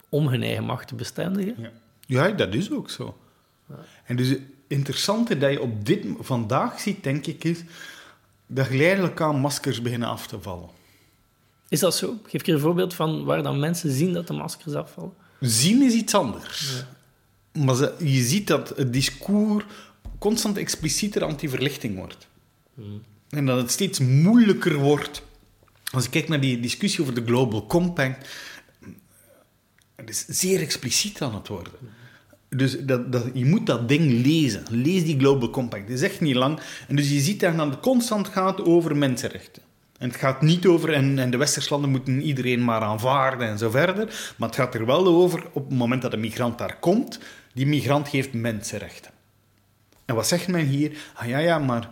[0.09, 1.55] om hun eigen macht te bestendigen?
[1.57, 1.71] Ja,
[2.05, 3.17] ja dat is ook zo.
[4.05, 4.35] En dus
[4.67, 7.63] interessante dat je op dit vandaag ziet, denk ik, is
[8.51, 10.69] dat geleidelijk aan maskers beginnen af te vallen.
[11.69, 12.17] Is dat zo?
[12.27, 15.13] Geef je een voorbeeld van waar dan mensen zien dat de maskers afvallen?
[15.39, 16.83] Zien is iets anders.
[17.53, 19.65] Maar ze- je ziet dat het discours
[20.19, 22.27] constant explicieter anti-verlichting wordt.
[23.29, 25.21] En dat het steeds moeilijker wordt.
[25.91, 28.29] Als ik kijk naar die discussie over de Global Compact,
[29.95, 31.73] het is zeer expliciet aan het worden.
[32.49, 34.63] Dus dat, dat, je moet dat ding lezen.
[34.69, 35.83] Lees die Global Compact.
[35.83, 36.59] Het is echt niet lang.
[36.87, 39.61] En dus je ziet dat het constant gaat over mensenrechten.
[39.97, 43.69] En het gaat niet over, en, de westerse landen moeten iedereen maar aanvaarden en zo
[43.69, 44.33] verder.
[44.37, 47.19] Maar het gaat er wel over, op het moment dat een migrant daar komt,
[47.53, 49.11] die migrant heeft mensenrechten.
[50.05, 50.97] En wat zegt men hier?
[51.13, 51.87] Ah ja, ja, maar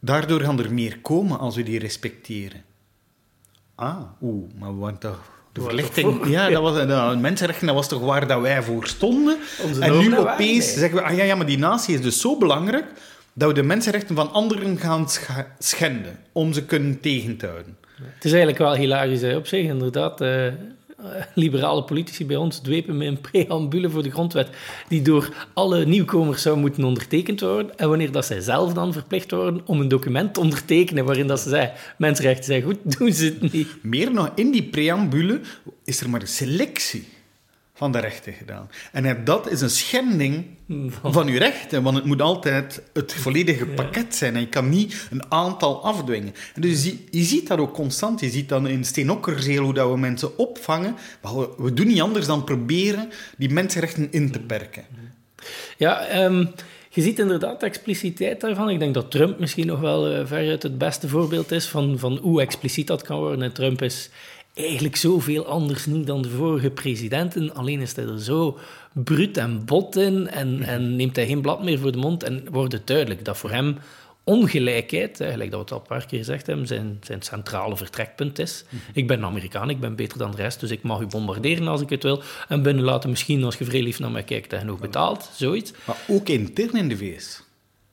[0.00, 2.64] daardoor gaan er meer komen als we die respecteren.
[3.74, 5.41] Ah, oeh, maar wat toch...
[5.52, 9.38] De verlichting, ja, dat was, mensenrechten, dat was toch waar dat wij voor stonden.
[9.80, 12.84] En nu opeens zeggen we, ah ja, ja, maar die natie is dus zo belangrijk
[13.32, 15.06] dat we de mensenrechten van anderen gaan
[15.58, 17.76] schenden om ze kunnen tegen te houden.
[18.02, 20.20] Het is eigenlijk wel hilarisch hè, op zich, inderdaad.
[20.20, 20.46] eh,
[21.34, 24.48] liberale politici bij ons dwepen met een preambule voor de grondwet
[24.88, 27.78] die door alle nieuwkomers zou moeten ondertekend worden.
[27.78, 31.40] En wanneer dat zij zelf dan verplicht worden om een document te ondertekenen waarin dat
[31.40, 33.68] ze zeggen, mensenrechten zijn goed, doen ze het niet.
[33.82, 35.40] Meer nog, in die preambule
[35.84, 37.08] is er maar een selectie
[37.82, 38.70] van de rechten gedaan.
[38.92, 40.44] En dat is een schending
[41.02, 44.34] van uw rechten, want het moet altijd het volledige pakket zijn.
[44.34, 46.34] En je kan niet een aantal afdwingen.
[46.54, 48.20] En dus je, zie- je ziet dat ook constant.
[48.20, 50.96] Je ziet dan in Steenokkerzeel hoe dat we mensen opvangen.
[51.22, 54.84] Maar we, we doen niet anders dan proberen die mensenrechten in te perken.
[55.76, 56.46] Ja, ehm,
[56.90, 58.70] je ziet inderdaad de expliciteit daarvan.
[58.70, 62.16] Ik denk dat Trump misschien nog wel eh, veruit het beste voorbeeld is van, van
[62.22, 63.42] hoe expliciet dat kan worden.
[63.42, 64.10] En Trump is
[64.54, 67.54] eigenlijk zoveel anders niet dan de vorige presidenten.
[67.54, 68.58] Alleen is hij er zo
[68.92, 72.22] bruut en bot in en, en neemt hij geen blad meer voor de mond.
[72.22, 73.76] En wordt het duidelijk dat voor hem
[74.24, 78.38] ongelijkheid, eigenlijk dat we het al een paar keer gezegd hebben, zijn, zijn centrale vertrekpunt
[78.38, 78.64] is.
[78.92, 81.80] Ik ben Amerikaan, ik ben beter dan de rest, dus ik mag u bombarderen als
[81.80, 82.22] ik het wil.
[82.48, 85.72] En binnen laten misschien, als je vrij lief naar mij kijkt en genoeg betaalt, zoiets.
[85.84, 87.42] Maar ook intern in de VS.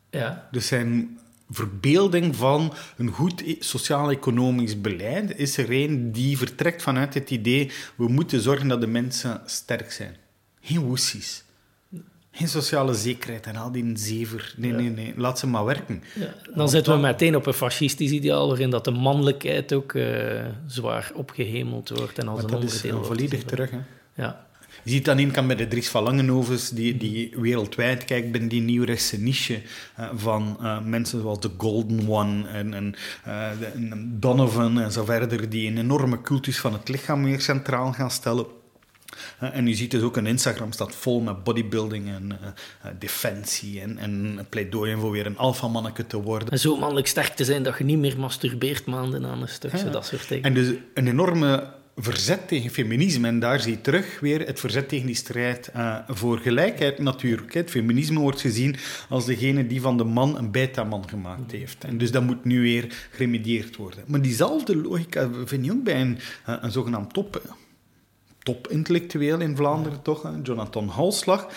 [0.10, 6.81] Ja, Dus zijn verbeelding van een goed e- sociaal-economisch beleid is er een die vertrekt
[6.81, 10.15] vanuit het idee we moeten zorgen dat de mensen sterk zijn.
[10.62, 11.43] Geen woesies.
[12.31, 14.53] Geen sociale zekerheid en al die zever.
[14.57, 15.13] Nee, nee, nee.
[15.17, 16.03] Laat ze maar werken.
[16.15, 20.45] Ja, dan zitten we meteen op een fascistisch ideaal waarin dat de mannelijkheid ook eh,
[20.67, 23.71] zwaar opgehemeld wordt en als Maar een dat is wordt volledig terug.
[23.71, 23.79] Hè.
[24.13, 24.47] Ja.
[24.84, 28.50] Je ziet dan één kant bij de Dries van Langenhovens, die, die wereldwijd kijkt binnen
[28.50, 29.62] die nieuwrechtse niche
[29.96, 34.92] eh, van eh, mensen zoals de Golden One en, en, eh, de- en Donovan en
[34.92, 38.46] zo verder, die een enorme cultus van het lichaam meer centraal gaan stellen.
[39.39, 42.39] En u ziet dus ook een Instagram staat vol met bodybuilding en
[43.00, 46.50] defensie en, en pleidooien voor weer een alfamanneke te worden.
[46.50, 49.78] En zo mannelijk sterk te zijn dat je niet meer masturbeert maanden aan een stuk,
[49.78, 50.44] zo dat soort dingen.
[50.44, 53.28] En dus een enorme verzet tegen feminisme.
[53.28, 57.54] En daar zie je terug weer het verzet tegen die strijd eh, voor gelijkheid natuurlijk.
[57.54, 58.75] Het feminisme wordt gezien
[59.10, 61.84] als degene die van de man een beta-man gemaakt heeft.
[61.84, 64.04] En dus dat moet nu weer geremedieerd worden.
[64.08, 67.56] Maar diezelfde logica vind je ook bij een, eh, een zogenaamd top,
[68.43, 70.32] top-intellectueel in Vlaanderen, toch?
[70.43, 71.47] Jonathan Halslag,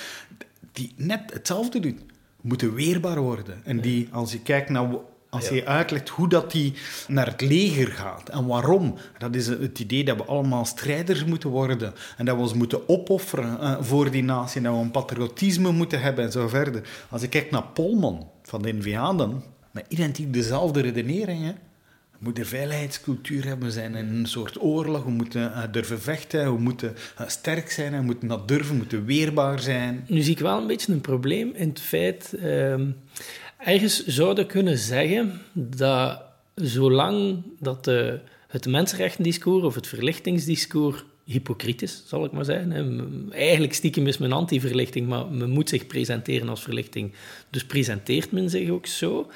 [0.72, 2.00] die net hetzelfde doet.
[2.40, 3.60] Moeten weerbaar worden.
[3.64, 4.90] En die, als je kijkt naar
[5.32, 6.74] als je uitlegt hoe dat die
[7.08, 11.50] naar het leger gaat en waarom, dat is het idee dat we allemaal strijders moeten
[11.50, 14.90] worden en dat we ons moeten opofferen eh, voor die natie en dat we een
[14.90, 16.82] patriotisme moeten hebben en zo verder.
[17.10, 21.52] Als je kijkt naar Polman van de NVA dan, met identiek dezelfde redenering, hè.
[22.10, 26.54] We moeten veiligheidscultuur hebben, we zijn in een soort oorlog, we moeten eh, durven vechten,
[26.54, 30.04] we moeten eh, sterk zijn, we moeten dat durven, we moeten weerbaar zijn.
[30.08, 32.32] Nu zie ik wel een beetje een probleem in het feit...
[32.32, 32.90] ehm,
[33.64, 36.22] ergens zouden kunnen zeggen dat
[36.54, 43.28] zolang dat de, het mensenrechtendiscours of het verlichtingsdiscours hypocriet is, zal ik maar zeggen.
[43.32, 47.12] Eigenlijk stiekem is men anti-verlichting, maar men moet zich presenteren als verlichting.
[47.50, 49.30] Dus presenteert men zich ook zo.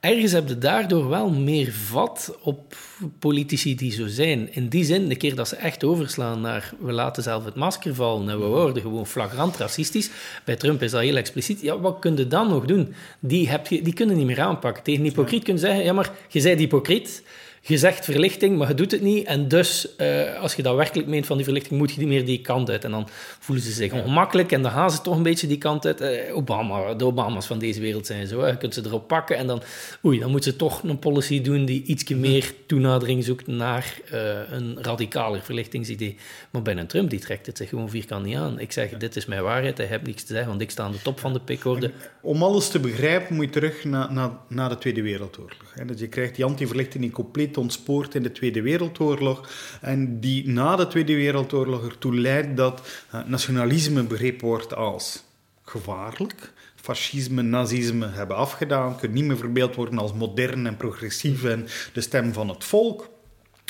[0.00, 2.76] Ergens heb je daardoor wel meer vat op
[3.18, 4.54] politici die zo zijn.
[4.54, 7.94] In die zin, de keer dat ze echt overslaan naar we laten zelf het masker
[7.94, 10.10] vallen en we worden gewoon flagrant racistisch.
[10.44, 11.60] Bij Trump is dat heel expliciet.
[11.60, 12.94] Ja, wat kun je dan nog doen?
[13.18, 14.82] Die, heb je, die kunnen niet meer aanpakken.
[14.82, 17.22] Tegen een hypocriet kun je zeggen, ja maar, je bent hypocriet.
[17.62, 19.26] Gezegd verlichting, maar je doet het niet.
[19.26, 22.24] En dus, uh, als je dat werkelijk meent van die verlichting, moet je niet meer
[22.24, 22.84] die kant uit.
[22.84, 25.86] En dan voelen ze zich ongemakkelijk en dan gaan ze toch een beetje die kant
[25.86, 26.00] uit.
[26.00, 28.46] Uh, Obama, de Obama's van deze wereld zijn zo.
[28.46, 29.62] Je kunt ze erop pakken en dan,
[30.04, 34.20] oei, dan moeten ze toch een policy doen die ietsje meer toenadering zoekt naar uh,
[34.50, 36.16] een radicaler verlichtingsidee.
[36.50, 38.58] Maar bij een Trump, die trekt het zich gewoon vierkant niet aan.
[38.58, 40.92] Ik zeg, dit is mijn waarheid, hij heeft niks te zeggen, want ik sta aan
[40.92, 41.90] de top van de pikorde.
[42.22, 45.72] Om alles te begrijpen, moet je terug naar, de Tweede Wereldoorlog.
[45.86, 47.12] Dus je krijgt die antiverlichting die
[47.56, 49.48] ontspoord in de Tweede Wereldoorlog
[49.80, 55.24] en die na de Tweede Wereldoorlog ertoe leidt dat uh, nationalisme begrepen wordt als
[55.62, 56.52] gevaarlijk.
[56.74, 62.00] Fascisme, nazisme hebben afgedaan, kunnen niet meer verbeeld worden als modern en progressief en de
[62.00, 63.08] stem van het volk.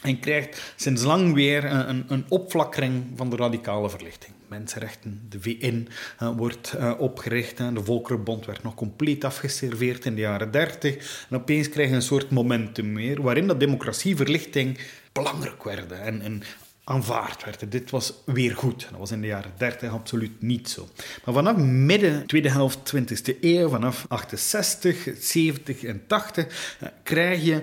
[0.03, 5.27] En krijgt sinds lang weer een, een opflakkering van de radicale verlichting mensenrechten.
[5.29, 5.89] De VN
[6.23, 7.57] uh, wordt uh, opgericht.
[7.57, 11.27] de Volkerenbond werd nog compleet afgeserveerd in de jaren 30.
[11.31, 14.79] En opeens krijg je een soort momentum meer, waarin dat democratieverlichting
[15.13, 16.43] belangrijk werd en, en
[16.85, 17.73] aanvaard werd.
[17.73, 18.87] Dit was weer goed.
[18.91, 20.89] Dat was in de jaren 30 absoluut niet zo.
[21.25, 27.63] Maar vanaf midden tweede helft 20e eeuw, vanaf 68, 70 en 80, uh, krijg je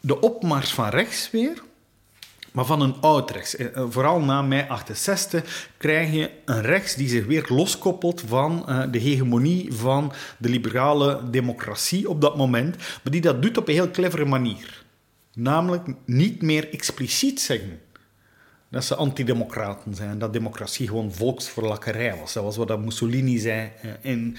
[0.00, 1.62] de opmars van rechts weer
[2.54, 3.56] maar van een oud rechts.
[3.56, 8.68] Eh, eh, vooral na mei 68 krijg je een rechts die zich weer loskoppelt van
[8.68, 13.68] eh, de hegemonie van de liberale democratie op dat moment, maar die dat doet op
[13.68, 14.84] een heel clevere manier.
[15.32, 17.80] Namelijk niet meer expliciet zeggen
[18.70, 22.32] dat ze antidemocraten zijn, dat democratie gewoon volksverlakkerij was.
[22.32, 24.36] Dat was wat Mussolini zei in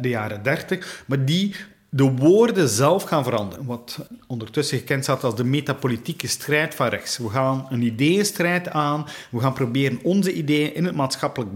[0.00, 1.54] de jaren 30, maar die
[1.88, 3.64] de woorden zelf gaan veranderen.
[3.64, 7.18] Wat ondertussen gekend staat als de metapolitieke strijd van rechts.
[7.18, 9.06] We gaan een ideeënstrijd aan.
[9.30, 11.50] We gaan proberen onze ideeën in het maatschappelijk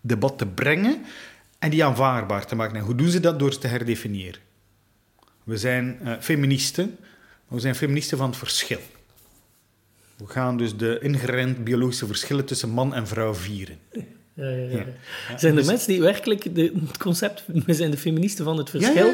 [0.00, 1.04] debat te brengen
[1.58, 2.76] en die aanvaardbaar te maken.
[2.76, 3.38] En hoe doen ze dat?
[3.38, 4.40] Door ze te herdefiniëren.
[5.44, 6.96] We zijn uh, feministen,
[7.48, 8.80] we zijn feministen van het verschil.
[10.16, 13.78] We gaan dus de ingerend biologische verschillen tussen man en vrouw vieren.
[14.34, 14.84] Ja, ja, ja.
[15.36, 18.70] Zijn er dus- mensen die werkelijk de, het concept, we zijn de feministen van het
[18.70, 19.12] verschil?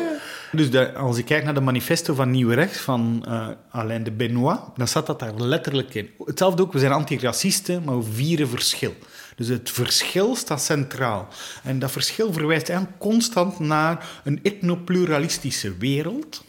[0.52, 4.10] Dus de, als ik kijk naar de manifesto van Nieuw Rechts van uh, Alain de
[4.10, 6.10] Benoit, dan staat dat daar letterlijk in.
[6.24, 8.94] Hetzelfde ook, we zijn antiracisten, maar we vieren verschil.
[9.36, 11.28] Dus het verschil staat centraal.
[11.62, 16.44] En dat verschil verwijst eigenlijk constant naar een etnopluralistische wereld.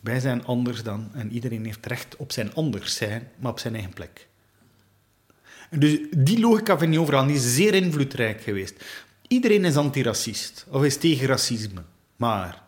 [0.00, 3.74] Wij zijn anders dan, en iedereen heeft recht op zijn anders zijn, maar op zijn
[3.74, 4.26] eigen plek.
[5.70, 8.84] Dus die logica vind je overal, die is zeer invloedrijk geweest.
[9.28, 11.82] Iedereen is antiracist of is tegen racisme.
[12.16, 12.64] Maar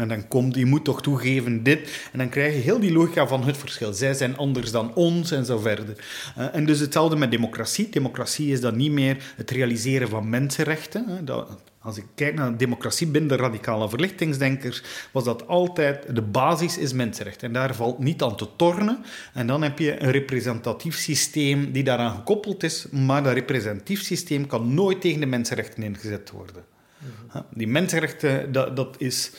[0.00, 2.08] en dan komt, je moet toch toegeven dit.
[2.12, 3.92] En dan krijg je heel die logica van het verschil.
[3.92, 6.04] Zij zijn anders dan ons en zo verder.
[6.38, 7.88] Uh, en dus hetzelfde met democratie.
[7.88, 11.24] Democratie is dan niet meer het realiseren van mensenrechten.
[11.24, 16.78] Dat, als ik kijk naar democratie binnen de radicale verlichtingsdenkers, was dat altijd de basis
[16.78, 17.42] is mensenrecht.
[17.42, 19.04] En daar valt niet aan te tornen.
[19.34, 24.46] En dan heb je een representatief systeem die daaraan gekoppeld is, maar dat representatief systeem
[24.46, 26.64] kan nooit tegen de mensenrechten ingezet worden.
[26.98, 27.42] Mhm.
[27.54, 29.30] Die mensenrechten, dat, dat is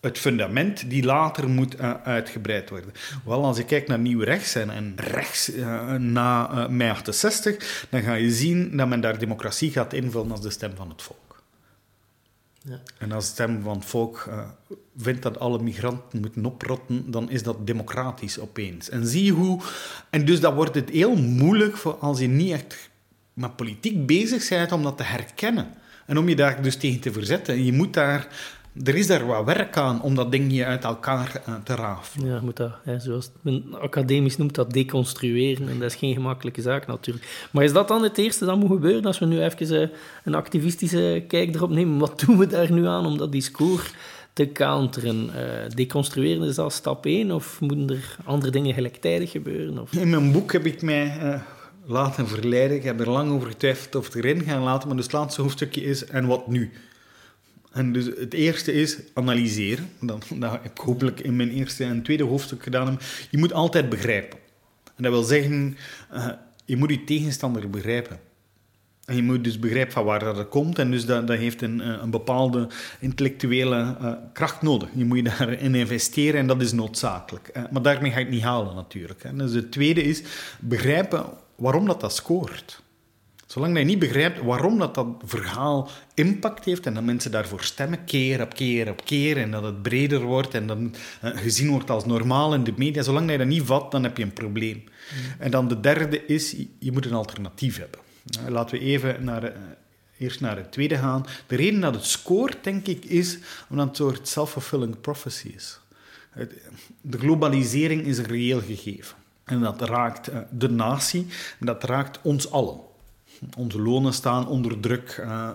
[0.00, 2.92] het fundament die later moet uh, uitgebreid worden.
[3.24, 7.86] Wel, als je kijkt naar nieuw rechts en, en rechts uh, na uh, mei 68,
[7.90, 11.02] dan ga je zien dat men daar democratie gaat invullen als de stem van het
[11.02, 11.27] volk.
[12.98, 14.28] En als stem van het volk
[14.96, 18.88] vindt dat alle migranten moeten oprotten, dan is dat democratisch opeens.
[18.88, 19.60] En zie hoe...
[20.10, 22.90] En dus dat wordt het heel moeilijk voor als je niet echt
[23.32, 25.74] met politiek bezig bent om dat te herkennen.
[26.06, 27.64] En om je daar dus tegen te verzetten.
[27.64, 28.28] Je moet daar
[28.84, 32.28] er is daar wat werk aan om dat ding uit elkaar uh, te rafelen.
[32.28, 35.68] Ja, moet dat, hè, zoals men academisch noemt, dat deconstrueren.
[35.68, 37.48] En dat is geen gemakkelijke zaak natuurlijk.
[37.50, 39.88] Maar is dat dan het eerste dat moet gebeuren als we nu even uh,
[40.24, 41.98] een activistische kijk erop nemen?
[41.98, 43.92] Wat doen we daar nu aan om dat discours
[44.32, 45.30] te counteren?
[45.34, 49.78] Uh, deconstrueren is al stap 1 of moeten er andere dingen gelijktijdig gebeuren?
[49.78, 49.92] Of?
[49.92, 51.40] In mijn boek heb ik mij
[51.86, 52.76] laten verleiden.
[52.76, 55.42] Ik heb er lang over getwijfeld of het erin gaan laten, maar dus het laatste
[55.42, 56.72] hoofdstukje is en wat nu?
[57.78, 59.90] En dus het eerste is analyseren.
[60.00, 62.98] Dat, dat heb ik hopelijk in mijn eerste en tweede hoofdstuk gedaan.
[63.30, 64.38] Je moet altijd begrijpen.
[64.96, 65.76] En dat wil zeggen,
[66.14, 66.28] uh,
[66.64, 68.20] je moet je tegenstander begrijpen.
[69.04, 70.78] En je moet dus begrijpen van waar dat komt.
[70.78, 72.68] En dus dat, dat heeft een, eh, een bepaalde
[73.00, 74.88] intellectuele uh, kracht nodig.
[74.94, 77.52] Je moet je daarin investeren en dat is noodzakelijk.
[77.70, 79.22] Maar daarmee ga je het niet halen natuurlijk.
[79.22, 79.36] Hè.
[79.36, 80.22] Dus het tweede is
[80.60, 81.24] begrijpen
[81.56, 82.82] waarom dat, dat scoort.
[83.48, 88.04] Zolang je niet begrijpt waarom dat, dat verhaal impact heeft en dat mensen daarvoor stemmen,
[88.04, 91.90] keer op keer op keer, en dat het breder wordt en dat uh, gezien wordt
[91.90, 94.76] als normaal in de media, zolang je dat niet vat, dan heb je een probleem.
[94.76, 95.34] Mm.
[95.38, 98.00] En dan de derde is, je moet een alternatief hebben.
[98.40, 99.50] Uh, laten we even naar, uh,
[100.18, 101.26] eerst naar het tweede gaan.
[101.46, 103.38] De reden dat het scoort, denk ik, is
[103.70, 105.80] omdat het een soort self-fulfilling prophecy is.
[107.00, 109.16] de globalisering is een reëel gegeven.
[109.44, 111.26] En dat raakt de natie,
[111.60, 112.86] en dat raakt ons allen.
[113.56, 115.16] Onze lonen staan onder druk.
[115.20, 115.50] Uh,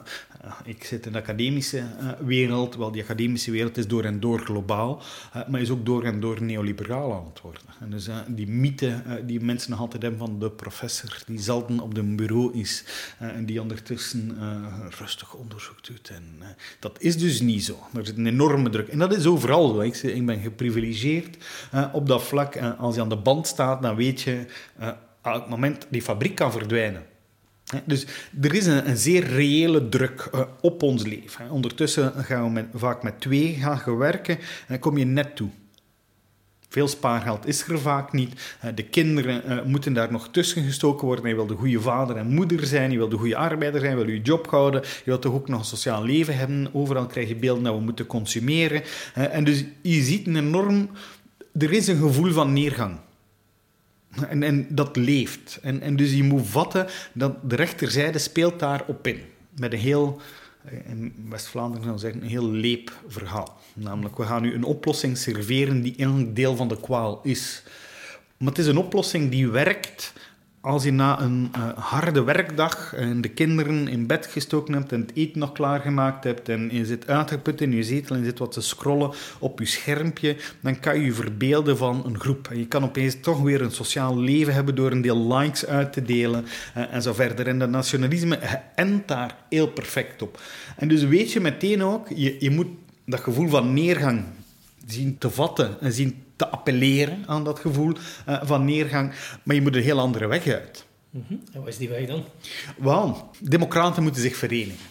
[0.64, 2.76] ik zit in de academische uh, wereld.
[2.76, 5.02] Wel, die academische wereld is door en door globaal,
[5.48, 7.62] maar is ook door en door neoliberaal aan het worden.
[7.80, 11.98] En dus die mythe die mensen nog altijd hebben van de professor die zelden op
[11.98, 12.84] een bureau is
[13.18, 14.38] en die ondertussen
[15.00, 16.10] rustig onderzoek doet.
[16.10, 16.24] En,
[16.80, 17.80] dat is dus niet zo.
[17.94, 18.88] Er zit een enorme druk.
[18.88, 19.80] En dat is overal zo.
[19.80, 21.38] Ik, ik ben geprivilegeerd
[21.92, 22.58] op dat vlak.
[22.78, 24.46] als je aan de band staat, dan weet je,
[25.22, 27.12] het moment die fabriek kan verdwijnen
[27.86, 28.06] dus
[28.42, 31.50] er is een, een zeer reële druk uh, op ons leven.
[31.50, 35.50] Ondertussen gaan we vaak met twee gaan werken en kom je net toe.
[36.70, 38.58] Veel spaargeld is er vaak niet.
[38.66, 41.30] Uh, de kinderen uh, moeten daar nog tussen gestoken worden.
[41.30, 44.04] Je wil de goede vader en moeder zijn, je wil de goede arbeider zijn, je
[44.04, 46.70] wil je job houden, je wilt toch ook nog een sociaal leven hebben.
[46.74, 48.82] Overal krijg je beelden dat we moeten consumeren.
[49.14, 50.90] en dus je ziet een enorm...
[51.60, 53.00] Er is een gevoel van neergang.
[54.30, 55.60] En, en dat leeft.
[55.62, 59.22] En, en dus je moet vatten dat de rechterzijde speelt daarop in.
[59.56, 60.22] Met een heel,
[60.86, 63.62] in West-Vlaanderen zou zeggen, een heel leep verhaal.
[63.74, 67.64] Namelijk, we gaan nu een oplossing serveren die een deel van de kwaal is.
[68.38, 70.14] Maar het is een oplossing die werkt
[70.64, 75.02] als je na een uh, harde werkdag en de kinderen in bed gestoken hebt en
[75.02, 78.40] het eten nog klaargemaakt hebt en je zit uitgeput in je zetel en je zit
[78.40, 82.48] wat te scrollen op je schermpje, dan kan je je verbeelden van een groep.
[82.48, 85.94] En je kan opeens toch weer een sociaal leven hebben door een deel likes uit
[85.94, 86.46] te delen
[86.78, 87.48] uh, en zo verder.
[87.48, 88.36] En dat nationalisme
[88.76, 90.42] endt daar heel perfect op.
[90.78, 92.68] En dus weet je meteen ook, je, je moet
[93.06, 94.24] dat gevoel van neergang
[94.86, 97.94] zien te vatten en zien te appelleren aan dat gevoel
[98.30, 99.14] uh, van neergang.
[99.44, 100.86] Maar je moet een heel andere weg uit.
[101.10, 101.42] Mm -hmm.
[101.54, 102.26] En wat is die weg dan?
[102.78, 104.86] Wel, democraten moeten zich verenigen.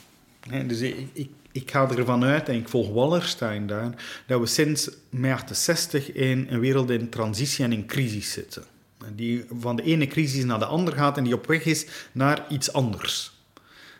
[0.66, 3.94] dus ik, ik, ik, ga ervan uit, en ik volg Wallerstein daar,
[4.26, 8.64] dat we sinds mei 68 in een wereld in transitie en in crisis zitten.
[9.14, 12.44] Die van de ene crisis naar de andere gaat en die op weg is naar
[12.48, 13.32] iets anders.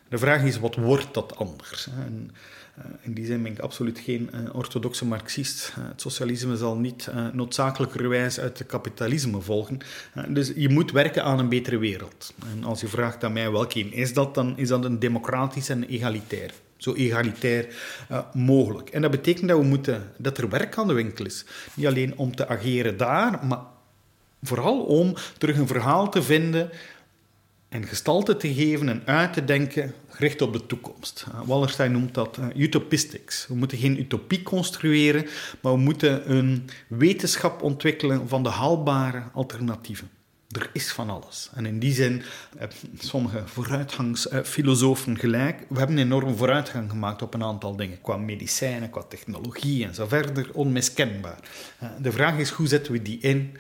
[0.09, 1.87] De vraag is, wat wordt dat anders?
[1.87, 2.39] En eh,
[3.01, 5.73] in die zin ben ik absoluut geen uh, orthodoxe marxist.
[5.79, 9.79] Uh, het socialisme zal niet noodzakelijkerwijs uit het kapitalisme volgen.
[10.29, 12.35] dus je moet werken aan een betere wereld.
[12.53, 15.85] En als je vraagt aan mij welke is dat, dan is dat een democratisch en
[15.85, 16.53] egalitair.
[16.77, 17.67] Zo egalitair
[18.33, 18.91] mogelijk.
[18.91, 21.45] En dat betekent dat, we moeten, dat er werk aan de winkel is.
[21.75, 23.61] Niet alleen om te ageren daar, maar
[24.43, 26.71] vooral om terug een verhaal te vinden
[27.73, 31.27] en gestalte te geven en uit te denken gericht op de toekomst.
[31.29, 33.47] Uh, Wallerstein noemt dat uh, utopistics.
[33.49, 35.27] We moeten geen utopie construeren,
[35.61, 40.11] maar we moeten een wetenschap ontwikkelen van de haalbare alternatieven.
[40.49, 41.51] Er is van alles.
[41.55, 42.23] En in die zin
[42.57, 45.65] hebben sommige vooruitgangsfilosofen gelijk.
[45.69, 48.01] We hebben enorm vooruitgang gemaakt op een aantal dingen.
[48.01, 50.51] Qua medicijnen, qua technologie en zo verder.
[50.53, 51.39] Onmiskenbaar.
[51.83, 53.57] Uh, de vraag is, hoe zetten we die in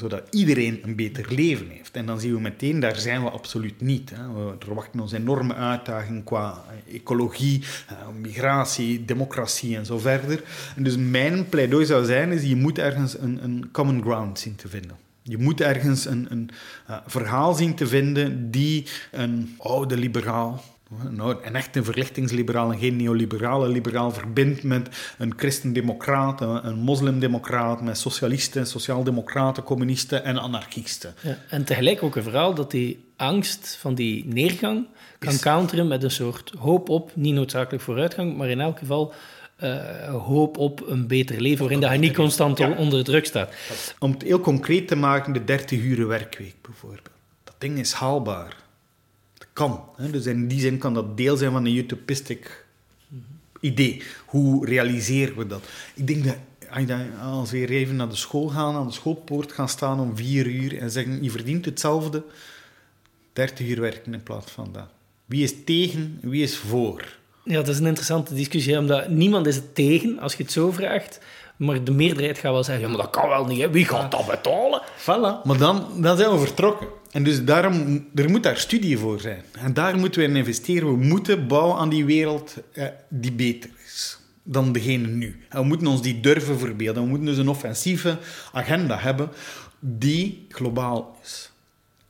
[0.00, 1.96] zodat iedereen een beter leven heeft.
[1.96, 4.10] En dan zien we meteen, daar zijn we absoluut niet.
[4.14, 4.32] Hè.
[4.32, 10.42] We verwachten ons enorme uitdaging qua ecologie, eh, migratie, democratie en zo verder.
[10.76, 14.56] En dus mijn pleidooi zou zijn, is je moet ergens een, een common ground zien
[14.56, 14.96] te vinden.
[15.22, 16.50] Je moet ergens een, een
[16.90, 20.64] uh, verhaal zien te vinden die een oude liberaal,
[21.10, 27.98] nou, een echte verlichtingsliberaal en geen neoliberale liberaal verbindt met een christendemocraat, een moslimdemocraat, met
[27.98, 31.14] socialisten, sociaaldemocraten, communisten en anarchisten.
[31.20, 34.86] Ja, en tegelijk ook een verhaal dat die angst van die neergang
[35.18, 39.12] kan counteren met een soort hoop op, niet noodzakelijk vooruitgang, maar in elk geval
[39.62, 43.54] uh, hoop op een beter leven, waarin dat je niet constant onder druk staat.
[43.98, 47.10] Om het heel concreet te maken, de 30 uur werkweek bijvoorbeeld.
[47.44, 48.56] Dat ding is haalbaar
[50.10, 52.66] Dus in die zin kan dat deel zijn van een utopistic
[53.60, 54.02] idee.
[54.26, 55.62] Hoe realiseren we dat?
[55.94, 56.36] Ik denk dat
[57.22, 60.78] als we even naar de school gaan, aan de schoolpoort gaan staan om vier uur
[60.78, 62.24] en zeggen, je verdient hetzelfde,
[63.32, 64.88] 30 uur werken in plaats van dat.
[65.26, 67.18] Wie is tegen, wie is voor?
[67.44, 70.70] Ja, dat is een interessante discussie, omdat niemand is het tegen als je het zo
[70.70, 71.20] vraagt.
[71.60, 73.70] Maar de meerderheid gaat wel zeggen, ja, maar dat kan wel niet, hè.
[73.70, 74.82] wie gaat dat betalen?
[75.00, 76.88] Voilà, maar dan, dan zijn we vertrokken.
[77.10, 79.44] En dus daarom, er moet daar studie voor zijn.
[79.58, 80.98] En daar moeten we in investeren.
[80.98, 85.44] We moeten bouwen aan die wereld eh, die beter is dan degene nu.
[85.48, 87.02] En we moeten ons die durven verbeelden.
[87.02, 88.18] We moeten dus een offensieve
[88.52, 89.30] agenda hebben
[89.78, 91.49] die globaal is.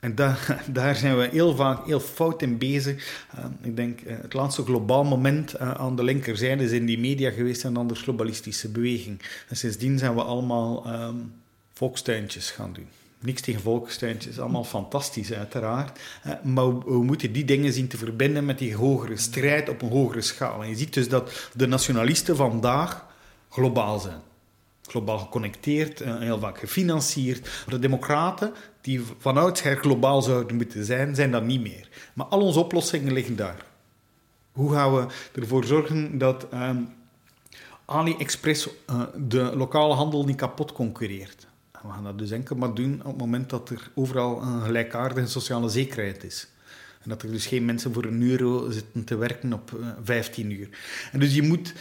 [0.01, 0.15] En
[0.73, 3.25] daar, zijn we heel vaak heel fout in bezig.
[3.39, 6.99] Uh, ik denk, uh, het laatste globaal moment uh, aan de linkerzijde is in die
[6.99, 9.21] media geweest en dan de globalistische beweging.
[9.49, 11.33] En sindsdien zijn we allemaal um,
[11.73, 12.87] volkstuintjes gaan doen.
[13.19, 15.99] Niks tegen volkstuintjes, allemaal fantastisch uiteraard.
[16.43, 20.21] Maar we, moeten die dingen zien te verbinden met die hogere strijd op een hogere
[20.21, 20.63] schaal.
[20.63, 23.07] En je ziet dus dat de nationalisten vandaag
[23.49, 24.21] globaal zijn.
[24.83, 27.49] globaal geconnecteerd, heel vaak gefinancierd.
[27.69, 31.89] De democraten, die van oudsher globaal zouden moeten zijn, zijn dat niet meer.
[32.15, 33.65] Maar al onze oplossingen liggen daar.
[34.53, 35.07] Hoe gaan we
[35.41, 36.71] ervoor zorgen dat uh,
[37.85, 41.49] AliExpress uh, de lokale handel niet kapot concurreert?
[41.83, 45.27] we gaan dat dus enkel maar doen op het moment dat er overal een gelijkaardige
[45.27, 46.49] sociale zekerheid is.
[47.03, 50.69] En dat er dus geen mensen voor een euro zitten te werken op 15 uur.
[51.13, 51.75] En dus je moet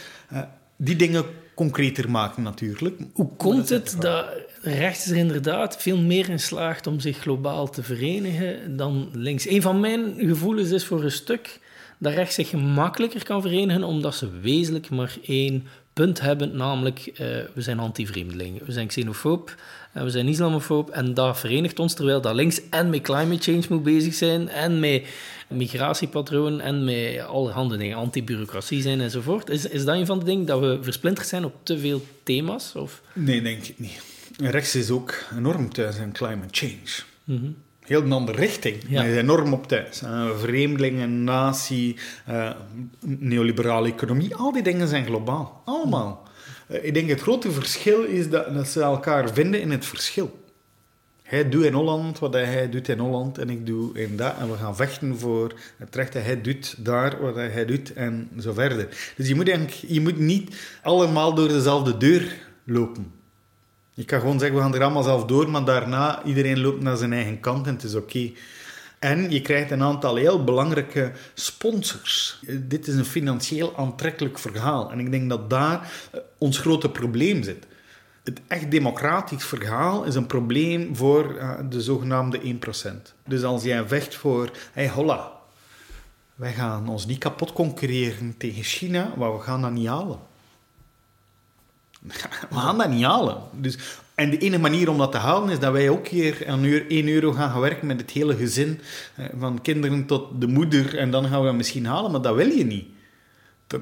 [0.82, 1.24] die dingen
[1.54, 3.00] concreter maken natuurlijk.
[3.12, 4.26] Hoe komt het dat
[4.62, 9.48] rechts er inderdaad veel meer in slaagt om zich globaal te verenigen dan links?
[9.48, 11.60] Een van mijn gevoelens is voor een stuk
[11.98, 17.16] dat rechts zich gemakkelijker kan verenigen omdat ze wezenlijk maar één punt hebben, namelijk uh,
[17.54, 19.54] we zijn anti-vreemdelingen, we zijn xenofoob,
[19.92, 23.64] en we zijn islamofoob en dat verenigt ons, terwijl dat links en met climate change
[23.68, 25.04] moet bezig zijn en met
[25.50, 29.50] migratiepatroon en met allerhande dingen, anti-bureaucratie zijn enzovoort.
[29.50, 32.74] Is, is dat een van de dingen dat we versplinterd zijn op te veel thema's?
[32.74, 33.02] Of?
[33.12, 34.02] Nee, denk ik niet.
[34.36, 37.02] Rechts is ook enorm thuis in climate change.
[37.24, 37.56] Mm
[37.90, 38.76] Heel een andere richting.
[38.88, 39.02] Ja.
[39.02, 40.02] is enorm op thuis.
[40.02, 41.96] Uh, vreemdelingen, natie,
[42.28, 42.50] uh,
[43.00, 45.62] neoliberale economie, al die dingen zijn globaal.
[45.64, 46.28] Allemaal.
[46.68, 50.39] Uh, ik denk het grote verschil is dat, dat ze elkaar vinden in het verschil.
[51.30, 54.34] Hij doet in Holland wat hij doet in Holland en ik doe in dat.
[54.38, 58.30] En we gaan vechten voor het recht dat hij doet daar wat hij doet en
[58.40, 59.12] zo verder.
[59.16, 63.12] Dus je moet, eigenlijk, je moet niet allemaal door dezelfde deur lopen.
[63.94, 66.96] Je kan gewoon zeggen, we gaan er allemaal zelf door, maar daarna iedereen loopt naar
[66.96, 68.30] zijn eigen kant en het is oké.
[68.98, 72.40] En je krijgt een aantal heel belangrijke sponsors.
[72.48, 74.90] Dit is een financieel aantrekkelijk verhaal.
[74.90, 75.92] En ik denk dat daar
[76.38, 77.66] ons grote probleem zit
[78.30, 82.48] het echt democratisch verhaal is een probleem voor uh, de zogenaamde 1%.
[83.26, 85.32] Dus als jij vecht voor, hey holla,
[86.34, 90.18] wij gaan ons niet kapot concurreren tegen China, maar we gaan dat niet halen.
[92.50, 93.36] We gaan dat niet halen.
[93.52, 93.78] Dus,
[94.14, 96.90] en de enige manier om dat te halen is dat wij ook hier een uur
[96.90, 98.80] 1 euro gaan gaan werken met het hele gezin,
[99.14, 102.34] eh, van kinderen tot de moeder, en dan gaan we dat misschien halen, maar dat
[102.34, 102.88] wil je niet.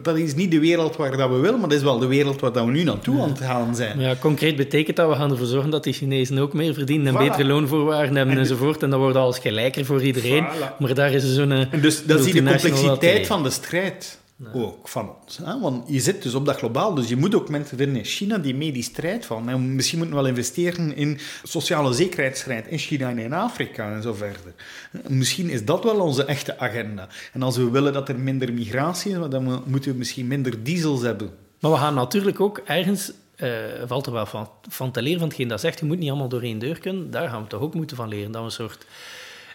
[0.02, 2.40] Dat, is niet de wereld waar dat we willen, maar dat is wel de wereld
[2.40, 4.00] waar dat we nu naartoe aan het gaan zijn.
[4.00, 7.24] Ja, concreet betekent dat we gaan ervoor zorgen dat die Chinezen ook meer verdienen en
[7.24, 8.82] betere loonvoorwaarden hebben en enzovoort.
[8.82, 10.46] En dat wordt alles gelijker voor iedereen.
[10.78, 11.66] Maar daar is zo'n...
[11.80, 14.18] Dus dat je de complexiteit van de strijd
[14.52, 15.36] ook van ons.
[15.36, 15.60] Hè?
[15.60, 18.38] Want je zit dus op dat globaal, dus je moet ook mensen vinden in China
[18.38, 19.48] die mee die strijd van.
[19.48, 24.02] En misschien moeten we wel investeren in sociale zekerheidsstrijd in China en in Afrika en
[24.02, 24.54] zo verder.
[25.08, 27.08] Misschien is dat wel onze echte agenda.
[27.32, 31.02] En als we willen dat er minder migratie is, dan moeten we misschien minder diesels
[31.02, 31.30] hebben.
[31.60, 33.50] Maar we gaan natuurlijk ook ergens uh,
[33.86, 36.28] valt er wel van, van te leren van hetgeen dat zegt, je moet niet allemaal
[36.28, 37.10] door één deur kunnen.
[37.10, 38.32] Daar gaan we toch ook moeten van leren.
[38.32, 38.86] Dat we een soort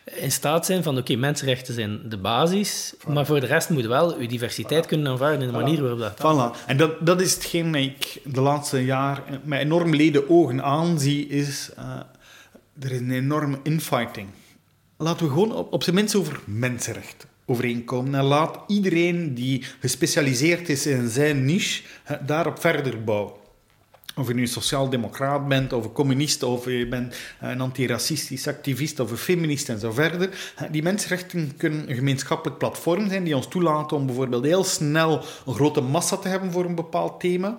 [0.04, 4.16] in staat zijn van, oké, mensenrechten zijn de basis, maar voor de rest moet wel
[4.16, 6.18] uw diversiteit kunnen aanvaarden in de manier waarop dat...
[6.18, 6.68] Voilà.
[6.68, 11.28] En dat, dat is hetgeen dat ik de laatste jaar met enorm leden ogen aanzie,
[11.28, 11.70] is...
[11.80, 11.99] Uh,
[12.80, 14.28] er is een enorme infighting.
[14.97, 18.16] Laten we gewoon op, op zijn minst over mensenrechten overeenkomen.
[18.16, 21.84] En laat iedereen die gespecialiseerd is in zijn niche
[22.26, 23.34] daarop verder bouwen.
[24.16, 29.11] Of je nu sociaal-democraat bent, of een communist, of je bent een antiracistisch activist, of
[29.11, 30.53] een feminist en zo verder.
[30.72, 35.53] Die mensenrechten kunnen een gemeenschappelijk platform zijn die ons toelaten om bijvoorbeeld heel snel een
[35.53, 37.57] grote massa te hebben voor een bepaald thema.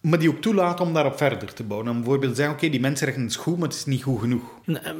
[0.00, 1.88] Maar die ook toelaten om daarop verder te bouwen.
[1.88, 4.42] En bijvoorbeeld zeggen, oké, die mensenrechten is goed, maar het is niet goed genoeg.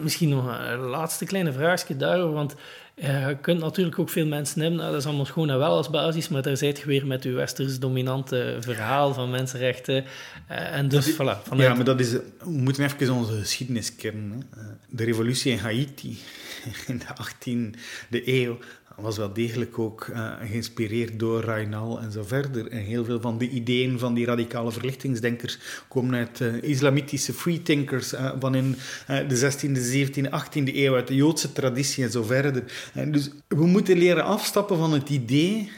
[0.03, 2.55] misschien nog een laatste kleine vraagje daarover, want
[3.01, 5.91] je kunt natuurlijk ook veel mensen hebben, nou, dat is allemaal gewoon en wel als
[5.91, 10.05] basis, maar daar zijt je weer met uw westers dominante verhaal van mensenrechten.
[10.47, 11.57] Eh, en dus, voilà.
[11.57, 12.13] Ja, maar dat is...
[12.13, 14.43] We moeten even onze geschiedenis kennen.
[14.57, 14.63] Hè.
[14.89, 16.19] De revolutie in Haiti
[16.87, 18.59] in de 18e eeuw
[19.01, 22.69] was wel degelijk ook uh, geïnspireerd door Rainal en zo verder.
[22.69, 28.13] En heel veel van de ideeën van die radicale verlichtingsdenkers komen uit uh, islamitische freethinkers
[28.13, 28.77] uh, van in
[29.07, 32.65] de 16e, 17e, 18e eeuw, uit de Joodse traditie en zo verder.
[32.93, 35.71] En dus we moeten leren afstappen van het idee,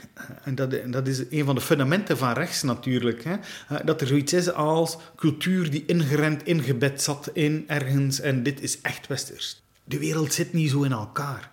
[0.42, 3.36] en dat, dat is een van de fundamenten van rechts natuurlijk, hè,
[3.84, 8.80] dat er zoiets is als cultuur die ingerend, ingebed zat in ergens en dit is
[8.80, 9.62] echt westers.
[9.84, 11.50] De wereld zit niet zo in elkaar.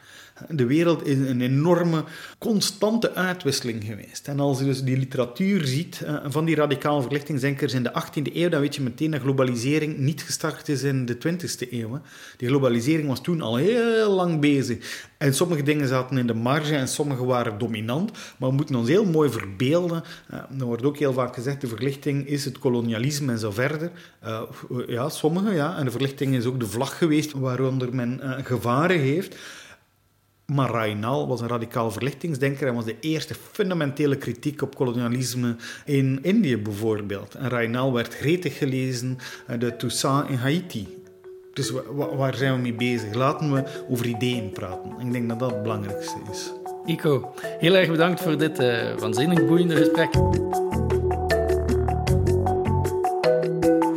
[0.49, 2.03] De wereld is een enorme,
[2.37, 4.27] constante uitwisseling geweest.
[4.27, 8.33] En als je dus die literatuur ziet eh, van die radicale verlichtingsdenkers in de 18e
[8.33, 12.01] eeuw, dan weet je meteen dat globalisering niet gestart is in de 20e eeuw.
[12.37, 15.05] Die globalisering was toen al heel lang bezig.
[15.17, 18.11] En sommige dingen zaten in de marge en sommige waren dominant.
[18.37, 20.03] Maar we moeten ons heel mooi verbeelden.
[20.33, 23.91] Uh, er wordt ook heel vaak gezegd, de verlichting is het kolonialisme en zo verder.
[24.25, 24.41] Uh,
[24.87, 25.77] ja, sommige, ja.
[25.77, 29.35] En de verlichting is ook de vlag geweest waaronder men gevaren heeft.
[30.53, 36.19] Maar Raynal was een radicaal verlichtingsdenker en was de eerste fundamentele kritiek op kolonialisme in
[36.21, 37.35] Indië bijvoorbeeld.
[37.35, 39.17] En Raynal werd gretig gelezen,
[39.47, 40.87] eh, de Toussaint in Haiti.
[41.53, 43.13] Dus waar zijn we mee bezig?
[43.13, 44.91] Laten we over ideeën praten.
[44.99, 46.51] Ik denk dat dat het belangrijkste is.
[46.85, 50.11] Ico, heel erg bedankt voor dit uh, waanzinnig boeiende gesprek.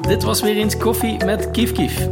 [0.08, 2.08] Dit was weer eens koffie met Kief Kief.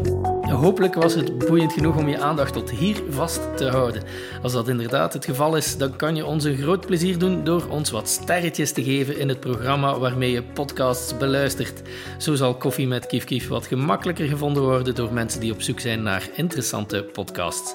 [0.51, 4.03] Hopelijk was het boeiend genoeg om je aandacht tot hier vast te houden.
[4.43, 7.67] Als dat inderdaad het geval is, dan kan je ons een groot plezier doen door
[7.69, 11.83] ons wat sterretjes te geven in het programma waarmee je podcasts beluistert.
[12.19, 15.81] Zo zal Koffie met Kief Kief wat gemakkelijker gevonden worden door mensen die op zoek
[15.81, 17.75] zijn naar interessante podcasts.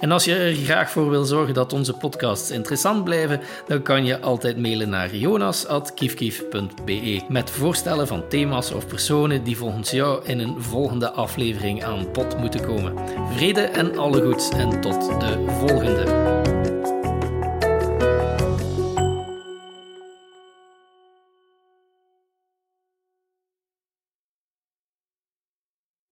[0.00, 4.04] En als je er graag voor wil zorgen dat onze podcasts interessant blijven, dan kan
[4.04, 10.38] je altijd mailen naar jonas.kiefkief.be met voorstellen van thema's of personen die volgens jou in
[10.38, 12.94] een volgende aflevering aan Pot moeten komen.
[13.34, 16.02] Vrede en alle goeds en tot de volgende.